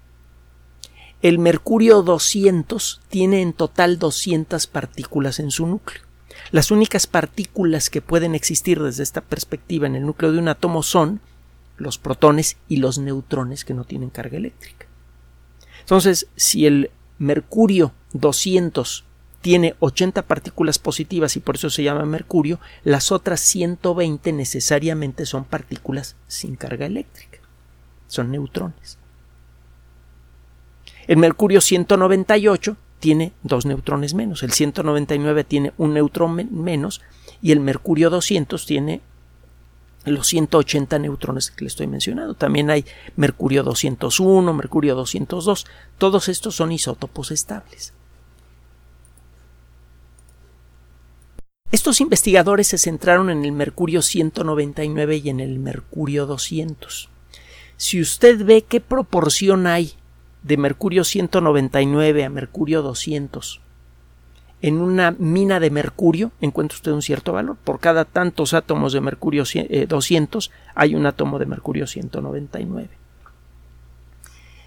El 1.21 1.39
mercurio 1.39 2.03
200 2.03 3.01
tiene 3.09 3.41
en 3.41 3.53
total 3.53 3.97
200 3.97 4.67
partículas 4.67 5.39
en 5.39 5.49
su 5.49 5.65
núcleo. 5.65 6.03
Las 6.51 6.69
únicas 6.69 7.07
partículas 7.07 7.89
que 7.89 8.01
pueden 8.01 8.35
existir 8.35 8.81
desde 8.81 9.03
esta 9.03 9.21
perspectiva 9.21 9.87
en 9.87 9.95
el 9.95 10.05
núcleo 10.05 10.31
de 10.31 10.37
un 10.37 10.47
átomo 10.47 10.83
son 10.83 11.19
los 11.77 11.97
protones 11.97 12.57
y 12.67 12.77
los 12.77 12.99
neutrones 12.99 13.65
que 13.65 13.73
no 13.73 13.83
tienen 13.83 14.09
carga 14.09 14.37
eléctrica. 14.37 14.85
Entonces, 15.79 16.27
si 16.35 16.67
el 16.67 16.91
mercurio 17.17 17.93
200 18.13 19.03
tiene 19.41 19.75
80 19.79 20.23
partículas 20.23 20.77
positivas 20.77 21.35
y 21.35 21.39
por 21.39 21.55
eso 21.55 21.69
se 21.69 21.83
llama 21.83 22.05
mercurio, 22.05 22.59
las 22.83 23.11
otras 23.11 23.39
120 23.39 24.33
necesariamente 24.33 25.25
son 25.25 25.45
partículas 25.45 26.15
sin 26.27 26.55
carga 26.55 26.85
eléctrica. 26.85 27.39
Son 28.07 28.31
neutrones. 28.31 28.97
El 31.07 31.17
mercurio 31.17 31.61
198 31.61 32.75
tiene 32.99 33.31
dos 33.43 33.65
neutrones 33.65 34.13
menos, 34.13 34.43
el 34.43 34.51
199 34.51 35.43
tiene 35.43 35.73
un 35.77 35.93
neutrón 35.93 36.49
menos 36.51 37.01
y 37.41 37.51
el 37.51 37.59
mercurio 37.59 38.09
200 38.09 38.65
tiene 38.65 39.01
los 40.05 40.27
180 40.27 40.99
neutrones 40.99 41.51
que 41.51 41.65
le 41.65 41.67
estoy 41.67 41.87
mencionando. 41.87 42.33
También 42.33 42.69
hay 42.69 42.85
mercurio 43.15 43.63
201, 43.63 44.53
mercurio 44.53 44.95
202, 44.95 45.65
todos 45.97 46.29
estos 46.29 46.55
son 46.55 46.71
isótopos 46.71 47.31
estables. 47.31 47.93
Estos 51.71 51.99
investigadores 51.99 52.67
se 52.67 52.77
centraron 52.77 53.29
en 53.29 53.43
el 53.43 53.51
mercurio 53.51 54.01
199 54.01 55.17
y 55.17 55.29
en 55.29 55.41
el 55.41 55.59
mercurio 55.59 56.25
200. 56.25 57.09
Si 57.75 58.01
usted 58.01 58.43
ve 58.45 58.63
qué 58.63 58.79
proporción 58.79 59.67
hay 59.67 59.93
de 60.47 60.57
mercurio 60.57 61.03
199 61.03 62.23
a 62.23 62.29
mercurio 62.29 62.81
200 62.81 63.61
en 64.61 64.79
una 64.79 65.11
mina 65.11 65.59
de 65.59 65.69
mercurio 65.69 66.31
encuentra 66.41 66.75
usted 66.75 66.91
un 66.91 67.01
cierto 67.01 67.33
valor. 67.33 67.57
Por 67.63 67.79
cada 67.79 68.05
tantos 68.05 68.53
átomos 68.53 68.93
de 68.93 69.01
mercurio 69.01 69.43
200 69.43 70.47
eh, 70.47 70.51
hay 70.73 70.95
un 70.95 71.05
átomo 71.05 71.37
de 71.37 71.45
mercurio 71.45 71.85
199. 71.85 72.89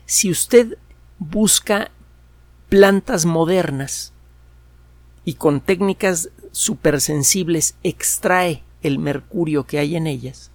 Si 0.06 0.30
usted 0.30 0.78
busca 1.18 1.90
plantas 2.68 3.26
modernas 3.26 4.12
y 5.24 5.34
con 5.34 5.60
técnicas 5.60 6.30
supersensibles 6.52 7.74
extrae 7.82 8.62
el 8.82 8.98
mercurio 8.98 9.64
que 9.64 9.78
hay 9.78 9.96
en 9.96 10.06
ellas, 10.06 10.50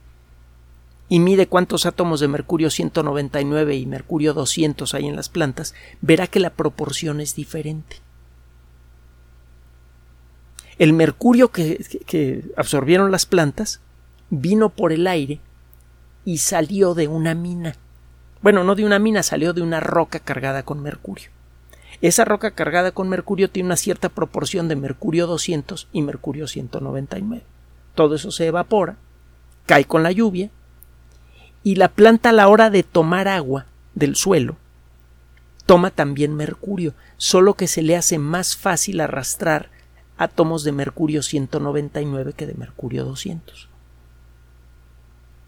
y 1.07 1.19
mide 1.19 1.47
cuántos 1.47 1.85
átomos 1.85 2.19
de 2.19 2.27
mercurio 2.27 2.69
199 2.69 3.75
y 3.75 3.85
mercurio 3.85 4.33
200 4.33 4.93
hay 4.93 5.07
en 5.07 5.15
las 5.15 5.29
plantas, 5.29 5.75
verá 6.01 6.27
que 6.27 6.39
la 6.39 6.49
proporción 6.49 7.21
es 7.21 7.35
diferente. 7.35 7.97
El 10.77 10.93
mercurio 10.93 11.51
que, 11.51 12.43
absorbieron 12.57 13.11
las 13.11 13.25
plantas 13.25 13.81
vino 14.29 14.69
por 14.69 14.91
el 14.91 15.07
aire 15.07 15.39
y 16.25 16.39
salió 16.39 16.95
de 16.95 17.07
una 17.07 17.35
mina. 17.35 17.75
Bueno, 18.41 18.63
no 18.63 18.75
de 18.75 18.85
una 18.85 18.99
mina, 18.99 19.23
salió 19.23 19.53
de 19.53 19.61
una 19.61 19.79
roca 19.79 20.19
cargada 20.19 20.63
con 20.63 20.81
mercurio. 20.81 21.29
Esa 22.01 22.25
roca 22.25 22.51
cargada 22.51 22.91
con 22.91 23.07
mercurio 23.07 23.49
tiene 23.49 23.67
una 23.67 23.77
cierta 23.77 24.09
proporción 24.09 24.67
de 24.67 24.75
mercurio 24.75 25.27
200 25.27 25.87
y 25.93 26.01
mercurio 26.01 26.47
199. 26.47 27.43
Todo 27.93 28.15
eso 28.15 28.31
se 28.31 28.47
evapora, 28.47 28.97
cae 29.65 29.85
con 29.85 30.03
la 30.03 30.11
lluvia 30.11 30.49
y 31.65 31.75
la 31.75 31.89
planta 31.89 32.29
a 32.29 32.31
la 32.31 32.47
hora 32.47 32.69
de 32.69 32.83
tomar 32.83 33.27
agua 33.27 33.65
del 33.95 34.15
suelo 34.15 34.55
toma 35.65 35.89
también 35.89 36.35
mercurio, 36.35 36.93
solo 37.17 37.55
que 37.55 37.67
se 37.67 37.81
le 37.81 37.95
hace 37.95 38.19
más 38.19 38.55
fácil 38.55 39.01
arrastrar 39.01 39.71
átomos 40.15 40.63
de 40.63 40.71
mercurio 40.71 41.23
199 41.23 42.33
que 42.33 42.45
de 42.45 42.53
mercurio 42.53 43.03
200. 43.03 43.67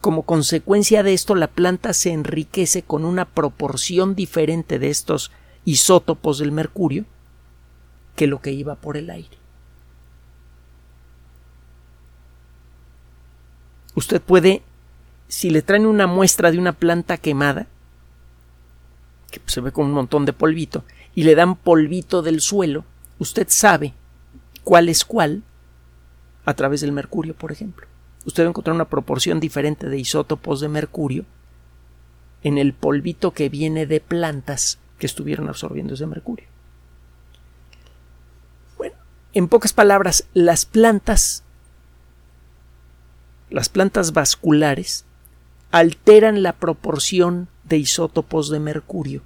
Como 0.02 0.24
consecuencia 0.24 1.04
de 1.04 1.14
esto, 1.14 1.36
la 1.36 1.48
planta 1.48 1.94
se 1.94 2.12
enriquece 2.12 2.82
con 2.82 3.06
una 3.06 3.26
proporción 3.26 4.16
diferente 4.16 4.80
de 4.80 4.90
estos 4.90 5.32
isótopos 5.66 6.40
del 6.40 6.52
mercurio 6.52 7.06
que 8.16 8.26
lo 8.26 8.42
que 8.42 8.54
iba 8.54 8.74
por 8.74 8.98
el 8.98 9.12
aire. 9.12 9.38
Usted 13.94 14.20
puede, 14.20 14.64
si 15.28 15.50
le 15.50 15.62
traen 15.62 15.86
una 15.86 16.08
muestra 16.08 16.52
de 16.52 16.58
una 16.58 16.74
planta 16.74 17.18
quemada, 17.18 17.68
que 19.32 19.42
se 19.46 19.62
ve 19.62 19.72
con 19.72 19.86
un 19.86 19.94
montón 19.94 20.26
de 20.26 20.34
polvito, 20.34 20.84
y 21.16 21.24
le 21.24 21.36
dan 21.36 21.56
polvito 21.56 22.22
del 22.22 22.42
suelo, 22.42 22.86
usted 23.20 23.48
sabe 23.50 23.94
cuál 24.64 24.90
es 24.90 25.04
cuál 25.04 25.44
a 26.46 26.54
través 26.54 26.82
del 26.82 26.92
mercurio, 26.92 27.34
por 27.34 27.52
ejemplo. 27.52 27.88
Usted 28.26 28.44
va 28.44 28.48
a 28.48 28.50
encontrar 28.50 28.76
una 28.76 28.90
proporción 28.90 29.40
diferente 29.40 29.90
de 29.90 29.98
isótopos 29.98 30.60
de 30.60 30.68
mercurio 30.68 31.26
en 32.44 32.58
el 32.58 32.74
polvito 32.74 33.32
que 33.32 33.50
viene 33.50 33.86
de 33.86 34.00
plantas 34.00 34.80
que 35.00 35.06
estuvieron 35.06 35.50
absorbiendo 35.50 35.94
ese 35.94 36.06
mercurio. 36.06 36.48
Bueno, 38.78 38.96
en 39.34 39.48
pocas 39.48 39.74
palabras, 39.74 40.26
las 40.34 40.66
plantas, 40.66 41.44
las 43.50 43.70
plantas 43.70 44.14
vasculares, 44.14 45.06
alteran 45.80 46.44
la 46.44 46.54
proporción 46.54 47.50
de 47.64 47.78
isótopos 47.78 48.50
de 48.50 48.60
mercurio 48.60 49.22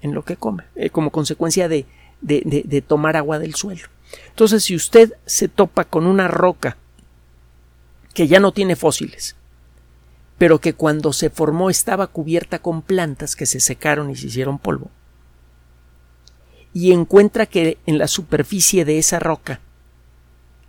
en 0.00 0.14
lo 0.14 0.24
que 0.24 0.36
come, 0.36 0.64
eh, 0.74 0.90
como 0.90 1.10
consecuencia 1.10 1.68
de, 1.68 1.86
de 2.20 2.82
tomar 2.82 3.16
agua 3.16 3.38
del 3.38 3.54
suelo. 3.54 3.88
Entonces, 4.28 4.64
si 4.64 4.74
usted 4.74 5.14
se 5.26 5.48
topa 5.48 5.84
con 5.84 6.06
una 6.06 6.28
roca 6.28 6.76
que 8.12 8.28
ya 8.28 8.40
no 8.40 8.52
tiene 8.52 8.76
fósiles, 8.76 9.36
pero 10.38 10.60
que 10.60 10.74
cuando 10.74 11.12
se 11.12 11.30
formó 11.30 11.70
estaba 11.70 12.06
cubierta 12.06 12.58
con 12.58 12.82
plantas 12.82 13.36
que 13.36 13.46
se 13.46 13.60
secaron 13.60 14.10
y 14.10 14.16
se 14.16 14.26
hicieron 14.26 14.58
polvo, 14.58 14.90
y 16.72 16.92
encuentra 16.92 17.46
que 17.46 17.78
en 17.86 17.98
la 17.98 18.08
superficie 18.08 18.84
de 18.84 18.98
esa 18.98 19.20
roca 19.20 19.60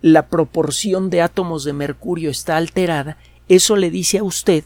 la 0.02 0.28
proporción 0.28 1.10
de 1.10 1.20
átomos 1.22 1.64
de 1.64 1.72
mercurio 1.72 2.30
está 2.30 2.56
alterada, 2.56 3.16
eso 3.48 3.76
le 3.76 3.90
dice 3.90 4.18
a 4.18 4.22
usted 4.24 4.64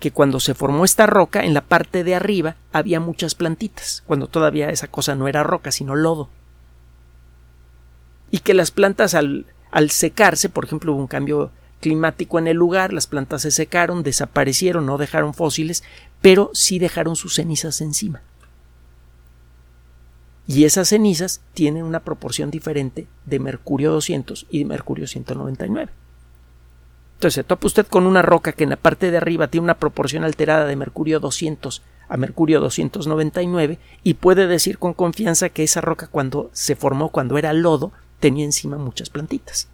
que 0.00 0.10
cuando 0.10 0.40
se 0.40 0.54
formó 0.54 0.84
esta 0.84 1.06
roca, 1.06 1.44
en 1.44 1.54
la 1.54 1.60
parte 1.60 2.02
de 2.02 2.14
arriba 2.14 2.56
había 2.72 2.98
muchas 2.98 3.34
plantitas, 3.34 4.02
cuando 4.06 4.26
todavía 4.26 4.70
esa 4.70 4.88
cosa 4.88 5.14
no 5.14 5.28
era 5.28 5.42
roca, 5.42 5.70
sino 5.70 5.94
lodo. 5.94 6.28
Y 8.30 8.38
que 8.38 8.54
las 8.54 8.70
plantas 8.70 9.14
al, 9.14 9.46
al 9.70 9.90
secarse, 9.90 10.48
por 10.48 10.64
ejemplo, 10.64 10.92
hubo 10.92 11.00
un 11.00 11.06
cambio 11.06 11.50
climático 11.80 12.38
en 12.38 12.46
el 12.46 12.56
lugar, 12.56 12.92
las 12.92 13.06
plantas 13.06 13.42
se 13.42 13.50
secaron, 13.50 14.02
desaparecieron, 14.02 14.86
no 14.86 14.98
dejaron 14.98 15.34
fósiles, 15.34 15.82
pero 16.20 16.50
sí 16.54 16.78
dejaron 16.78 17.14
sus 17.14 17.34
cenizas 17.34 17.80
encima. 17.80 18.22
Y 20.46 20.64
esas 20.64 20.88
cenizas 20.88 21.42
tienen 21.54 21.84
una 21.84 22.00
proporción 22.00 22.50
diferente 22.50 23.06
de 23.26 23.38
mercurio 23.38 23.92
200 23.92 24.46
y 24.50 24.60
de 24.60 24.64
mercurio 24.64 25.06
199. 25.06 25.92
Entonces 27.20 27.34
se 27.34 27.44
topa 27.44 27.66
usted 27.66 27.86
con 27.86 28.06
una 28.06 28.22
roca 28.22 28.52
que 28.52 28.64
en 28.64 28.70
la 28.70 28.76
parte 28.76 29.10
de 29.10 29.18
arriba 29.18 29.48
tiene 29.48 29.64
una 29.64 29.78
proporción 29.78 30.24
alterada 30.24 30.64
de 30.64 30.74
mercurio 30.74 31.20
200 31.20 31.82
a 32.08 32.16
mercurio 32.16 32.60
299 32.60 33.78
y 34.02 34.14
puede 34.14 34.46
decir 34.46 34.78
con 34.78 34.94
confianza 34.94 35.50
que 35.50 35.62
esa 35.62 35.82
roca 35.82 36.06
cuando 36.06 36.48
se 36.54 36.76
formó 36.76 37.10
cuando 37.10 37.36
era 37.36 37.52
lodo 37.52 37.92
tenía 38.20 38.46
encima 38.46 38.78
muchas 38.78 39.10
plantitas. 39.10 39.68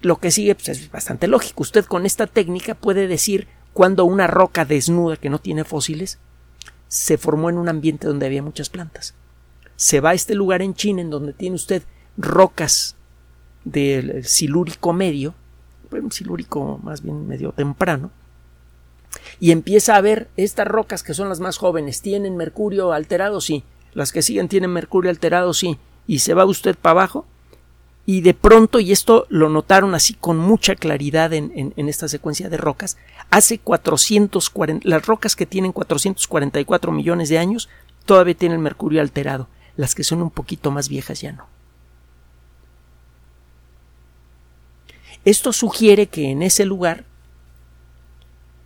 Lo 0.00 0.16
que 0.16 0.32
sigue 0.32 0.56
pues, 0.56 0.70
es 0.70 0.90
bastante 0.90 1.28
lógico. 1.28 1.62
Usted 1.62 1.84
con 1.84 2.04
esta 2.04 2.26
técnica 2.26 2.74
puede 2.74 3.06
decir 3.06 3.46
cuando 3.74 4.04
una 4.04 4.26
roca 4.26 4.64
desnuda 4.64 5.16
que 5.16 5.30
no 5.30 5.38
tiene 5.38 5.62
fósiles 5.62 6.18
se 6.88 7.16
formó 7.16 7.48
en 7.48 7.58
un 7.58 7.68
ambiente 7.68 8.08
donde 8.08 8.26
había 8.26 8.42
muchas 8.42 8.70
plantas. 8.70 9.14
Se 9.76 10.00
va 10.00 10.10
a 10.10 10.14
este 10.14 10.34
lugar 10.34 10.62
en 10.62 10.74
China 10.74 11.00
en 11.00 11.10
donde 11.10 11.32
tiene 11.32 11.54
usted 11.54 11.84
rocas 12.16 12.96
del 13.64 14.24
silúrico 14.24 14.92
medio, 14.92 15.34
un 15.90 16.12
silúrico 16.12 16.80
más 16.82 17.02
bien 17.02 17.26
medio 17.26 17.52
temprano, 17.52 18.10
y 19.38 19.52
empieza 19.52 19.96
a 19.96 20.00
ver 20.00 20.28
estas 20.36 20.66
rocas 20.66 21.02
que 21.02 21.14
son 21.14 21.28
las 21.28 21.40
más 21.40 21.56
jóvenes, 21.56 22.02
tienen 22.02 22.36
mercurio 22.36 22.92
alterado, 22.92 23.40
sí, 23.40 23.62
las 23.92 24.10
que 24.12 24.22
siguen 24.22 24.48
tienen 24.48 24.70
mercurio 24.70 25.10
alterado, 25.10 25.54
sí, 25.54 25.78
y 26.06 26.18
se 26.18 26.34
va 26.34 26.44
usted 26.44 26.76
para 26.76 26.92
abajo 26.92 27.26
y 28.06 28.20
de 28.20 28.34
pronto, 28.34 28.80
y 28.80 28.92
esto 28.92 29.26
lo 29.30 29.48
notaron 29.48 29.94
así 29.94 30.14
con 30.14 30.36
mucha 30.36 30.74
claridad 30.74 31.32
en, 31.32 31.72
esta 31.76 32.06
secuencia 32.06 32.50
de 32.50 32.58
rocas, 32.58 32.98
hace 33.30 33.58
440, 33.58 34.86
las 34.86 35.06
rocas 35.06 35.36
que 35.36 35.46
tienen 35.46 35.72
444 35.72 36.92
millones 36.92 37.30
de 37.30 37.38
años 37.38 37.70
todavía 38.04 38.34
tienen 38.34 38.60
mercurio 38.60 39.00
alterado, 39.00 39.48
las 39.76 39.94
que 39.94 40.04
son 40.04 40.20
un 40.20 40.30
poquito 40.30 40.70
más 40.70 40.90
viejas 40.90 41.22
ya 41.22 41.32
no. 41.32 41.46
Esto 45.24 45.52
sugiere 45.52 46.06
que 46.06 46.30
en 46.30 46.42
ese 46.42 46.64
lugar, 46.64 47.04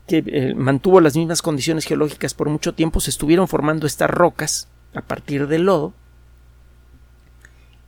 que 0.07 0.25
eh, 0.27 0.55
mantuvo 0.55 1.01
las 1.01 1.17
mismas 1.17 1.43
condiciones 1.43 1.85
geológicas 1.85 2.35
por 2.35 2.49
mucho 2.49 2.75
tiempo, 2.75 3.01
se 3.01 3.11
estuvieron 3.11 3.47
formando 3.47 3.87
estas 3.87 4.11
rocas 4.11 4.69
a 4.95 5.03
partir 5.03 5.47
del 5.47 5.67
lodo, 5.67 5.93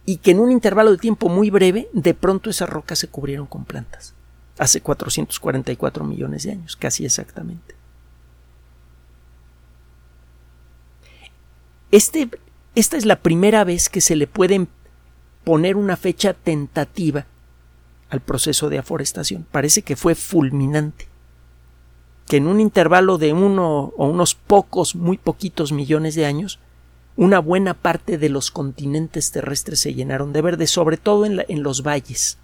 y 0.06 0.16
que 0.18 0.32
en 0.32 0.40
un 0.40 0.50
intervalo 0.50 0.92
de 0.92 0.98
tiempo 0.98 1.28
muy 1.28 1.50
breve 1.50 1.88
de 1.92 2.14
pronto 2.14 2.50
esas 2.50 2.68
rocas 2.68 2.98
se 2.98 3.08
cubrieron 3.08 3.46
con 3.46 3.64
plantas. 3.64 4.14
Hace 4.58 4.80
444 4.80 6.04
millones 6.04 6.42
de 6.44 6.52
años, 6.52 6.76
casi 6.76 7.04
exactamente. 7.04 7.74
Este, 11.90 12.28
esta 12.74 12.96
es 12.96 13.04
la 13.04 13.16
primera 13.16 13.64
vez 13.64 13.88
que 13.88 14.00
se 14.00 14.16
le 14.16 14.26
puede 14.26 14.66
poner 15.44 15.76
una 15.76 15.96
fecha 15.96 16.34
tentativa 16.34 17.26
al 18.10 18.20
proceso 18.20 18.68
de 18.68 18.78
aforestación. 18.78 19.46
Parece 19.50 19.82
que 19.82 19.96
fue 19.96 20.14
fulminante. 20.14 21.08
Que 22.26 22.36
en 22.36 22.46
un 22.46 22.60
intervalo 22.60 23.18
de 23.18 23.32
uno 23.32 23.92
o 23.96 24.06
unos 24.06 24.34
pocos, 24.34 24.94
muy 24.94 25.16
poquitos 25.16 25.72
millones 25.72 26.14
de 26.14 26.26
años, 26.26 26.58
una 27.16 27.38
buena 27.38 27.74
parte 27.74 28.18
de 28.18 28.28
los 28.28 28.50
continentes 28.50 29.30
terrestres 29.30 29.80
se 29.80 29.94
llenaron 29.94 30.32
de 30.32 30.42
verde, 30.42 30.66
sobre 30.66 30.96
todo 30.96 31.24
en, 31.24 31.44
en 31.48 31.62
los 31.62 31.82
valles. 31.82 32.38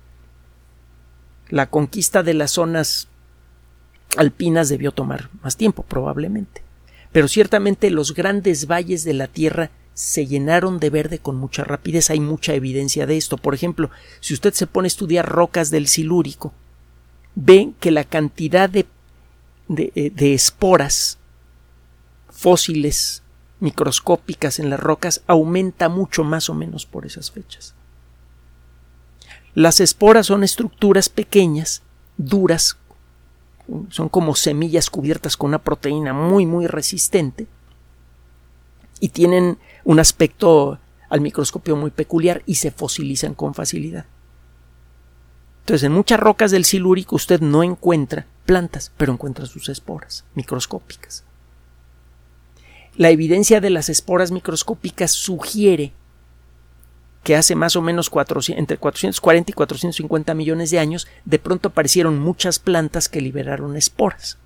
La 1.48 1.70
conquista 1.70 2.22
de 2.22 2.34
las 2.34 2.52
zonas 2.52 3.08
alpinas 4.16 4.68
debió 4.68 4.92
tomar 4.92 5.30
más 5.42 5.56
tiempo, 5.56 5.82
probablemente. 5.82 6.62
Pero 7.12 7.28
ciertamente 7.28 7.90
los 7.90 8.14
grandes 8.14 8.66
valles 8.66 9.04
de 9.04 9.14
la 9.14 9.28
Tierra 9.28 9.70
se 9.96 10.26
llenaron 10.26 10.78
de 10.78 10.90
verde 10.90 11.18
con 11.18 11.36
mucha 11.36 11.64
rapidez. 11.64 12.10
Hay 12.10 12.20
mucha 12.20 12.52
evidencia 12.52 13.06
de 13.06 13.16
esto. 13.16 13.38
Por 13.38 13.54
ejemplo, 13.54 13.90
si 14.20 14.34
usted 14.34 14.52
se 14.52 14.66
pone 14.66 14.86
a 14.86 14.88
estudiar 14.88 15.26
rocas 15.26 15.70
del 15.70 15.88
Silúrico, 15.88 16.52
ve 17.34 17.72
que 17.80 17.90
la 17.90 18.04
cantidad 18.04 18.68
de, 18.68 18.84
de, 19.68 19.92
eh, 19.94 20.10
de 20.10 20.34
esporas 20.34 21.16
fósiles 22.28 23.22
microscópicas 23.58 24.58
en 24.58 24.68
las 24.68 24.78
rocas 24.78 25.22
aumenta 25.26 25.88
mucho 25.88 26.24
más 26.24 26.50
o 26.50 26.54
menos 26.54 26.84
por 26.84 27.06
esas 27.06 27.30
fechas. 27.30 27.74
Las 29.54 29.80
esporas 29.80 30.26
son 30.26 30.44
estructuras 30.44 31.08
pequeñas, 31.08 31.80
duras, 32.18 32.76
son 33.88 34.10
como 34.10 34.34
semillas 34.34 34.90
cubiertas 34.90 35.38
con 35.38 35.48
una 35.48 35.62
proteína 35.62 36.12
muy 36.12 36.44
muy 36.44 36.66
resistente 36.66 37.46
y 39.00 39.08
tienen 39.10 39.58
un 39.84 40.00
aspecto 40.00 40.78
al 41.08 41.20
microscopio 41.20 41.76
muy 41.76 41.90
peculiar 41.90 42.42
y 42.46 42.56
se 42.56 42.70
fosilizan 42.70 43.34
con 43.34 43.54
facilidad. 43.54 44.06
Entonces, 45.60 45.84
en 45.84 45.92
muchas 45.92 46.20
rocas 46.20 46.50
del 46.50 46.64
silúrico 46.64 47.16
usted 47.16 47.40
no 47.40 47.62
encuentra 47.62 48.26
plantas, 48.44 48.92
pero 48.96 49.12
encuentra 49.12 49.46
sus 49.46 49.68
esporas 49.68 50.24
microscópicas. 50.34 51.24
La 52.96 53.10
evidencia 53.10 53.60
de 53.60 53.70
las 53.70 53.88
esporas 53.88 54.30
microscópicas 54.30 55.10
sugiere 55.10 55.92
que 57.24 57.34
hace 57.34 57.56
más 57.56 57.74
o 57.74 57.82
menos 57.82 58.10
entre 58.50 58.78
440 58.78 59.50
y 59.50 59.52
450 59.52 60.34
millones 60.34 60.70
de 60.70 60.78
años 60.78 61.08
de 61.24 61.40
pronto 61.40 61.68
aparecieron 61.70 62.20
muchas 62.20 62.60
plantas 62.60 63.08
que 63.08 63.20
liberaron 63.20 63.76
esporas. 63.76 64.38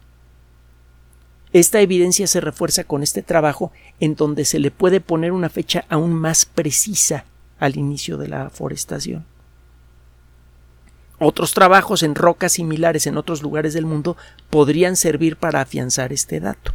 Esta 1.52 1.80
evidencia 1.80 2.26
se 2.26 2.40
refuerza 2.40 2.84
con 2.84 3.02
este 3.02 3.22
trabajo 3.22 3.72
en 3.98 4.14
donde 4.14 4.44
se 4.44 4.60
le 4.60 4.70
puede 4.70 5.00
poner 5.00 5.32
una 5.32 5.48
fecha 5.48 5.84
aún 5.88 6.12
más 6.12 6.44
precisa 6.44 7.24
al 7.58 7.76
inicio 7.76 8.16
de 8.16 8.28
la 8.28 8.50
forestación. 8.50 9.24
Otros 11.18 11.52
trabajos 11.52 12.02
en 12.02 12.14
rocas 12.14 12.52
similares 12.52 13.06
en 13.06 13.18
otros 13.18 13.42
lugares 13.42 13.74
del 13.74 13.84
mundo 13.84 14.16
podrían 14.48 14.96
servir 14.96 15.36
para 15.36 15.60
afianzar 15.60 16.12
este 16.12 16.40
dato. 16.40 16.72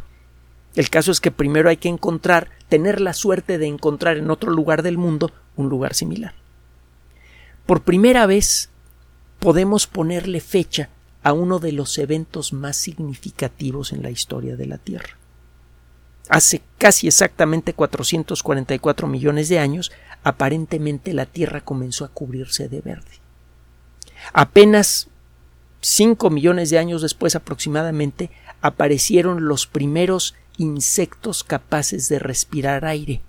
El 0.76 0.90
caso 0.90 1.10
es 1.10 1.20
que 1.20 1.30
primero 1.30 1.70
hay 1.70 1.78
que 1.78 1.88
encontrar, 1.88 2.50
tener 2.68 3.00
la 3.00 3.14
suerte 3.14 3.58
de 3.58 3.66
encontrar 3.66 4.18
en 4.18 4.30
otro 4.30 4.52
lugar 4.52 4.82
del 4.82 4.98
mundo 4.98 5.32
un 5.56 5.68
lugar 5.68 5.94
similar. 5.94 6.34
Por 7.64 7.82
primera 7.82 8.26
vez 8.26 8.68
podemos 9.40 9.86
ponerle 9.86 10.40
fecha 10.40 10.90
a 11.26 11.32
uno 11.32 11.58
de 11.58 11.72
los 11.72 11.98
eventos 11.98 12.52
más 12.52 12.76
significativos 12.76 13.92
en 13.92 14.00
la 14.00 14.10
historia 14.10 14.54
de 14.54 14.66
la 14.66 14.78
Tierra. 14.78 15.18
Hace 16.28 16.62
casi 16.78 17.08
exactamente 17.08 17.72
444 17.72 19.08
millones 19.08 19.48
de 19.48 19.58
años, 19.58 19.90
aparentemente 20.22 21.12
la 21.14 21.26
Tierra 21.26 21.62
comenzó 21.62 22.04
a 22.04 22.10
cubrirse 22.10 22.68
de 22.68 22.80
verde. 22.80 23.10
Apenas 24.34 25.08
5 25.80 26.30
millones 26.30 26.70
de 26.70 26.78
años 26.78 27.02
después 27.02 27.34
aproximadamente 27.34 28.30
aparecieron 28.60 29.46
los 29.46 29.66
primeros 29.66 30.36
insectos 30.58 31.42
capaces 31.42 32.08
de 32.08 32.20
respirar 32.20 32.84
aire. 32.84 33.20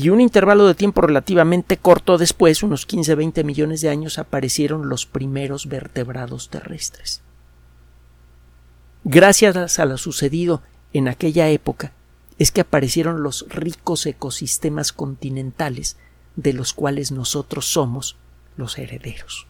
Y 0.00 0.08
un 0.08 0.22
intervalo 0.22 0.66
de 0.66 0.74
tiempo 0.74 1.02
relativamente 1.02 1.76
corto 1.76 2.16
después, 2.16 2.62
unos 2.62 2.88
15-20 2.88 3.44
millones 3.44 3.82
de 3.82 3.90
años, 3.90 4.18
aparecieron 4.18 4.88
los 4.88 5.04
primeros 5.04 5.66
vertebrados 5.66 6.48
terrestres. 6.48 7.20
Gracias 9.04 9.78
a 9.78 9.84
lo 9.84 9.98
sucedido 9.98 10.62
en 10.94 11.06
aquella 11.06 11.50
época, 11.50 11.92
es 12.38 12.50
que 12.50 12.62
aparecieron 12.62 13.22
los 13.22 13.44
ricos 13.50 14.06
ecosistemas 14.06 14.94
continentales 14.94 15.98
de 16.34 16.54
los 16.54 16.72
cuales 16.72 17.12
nosotros 17.12 17.66
somos 17.66 18.16
los 18.56 18.78
herederos. 18.78 19.46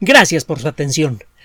Gracias 0.00 0.44
por 0.44 0.58
su 0.58 0.66
atención. 0.66 1.22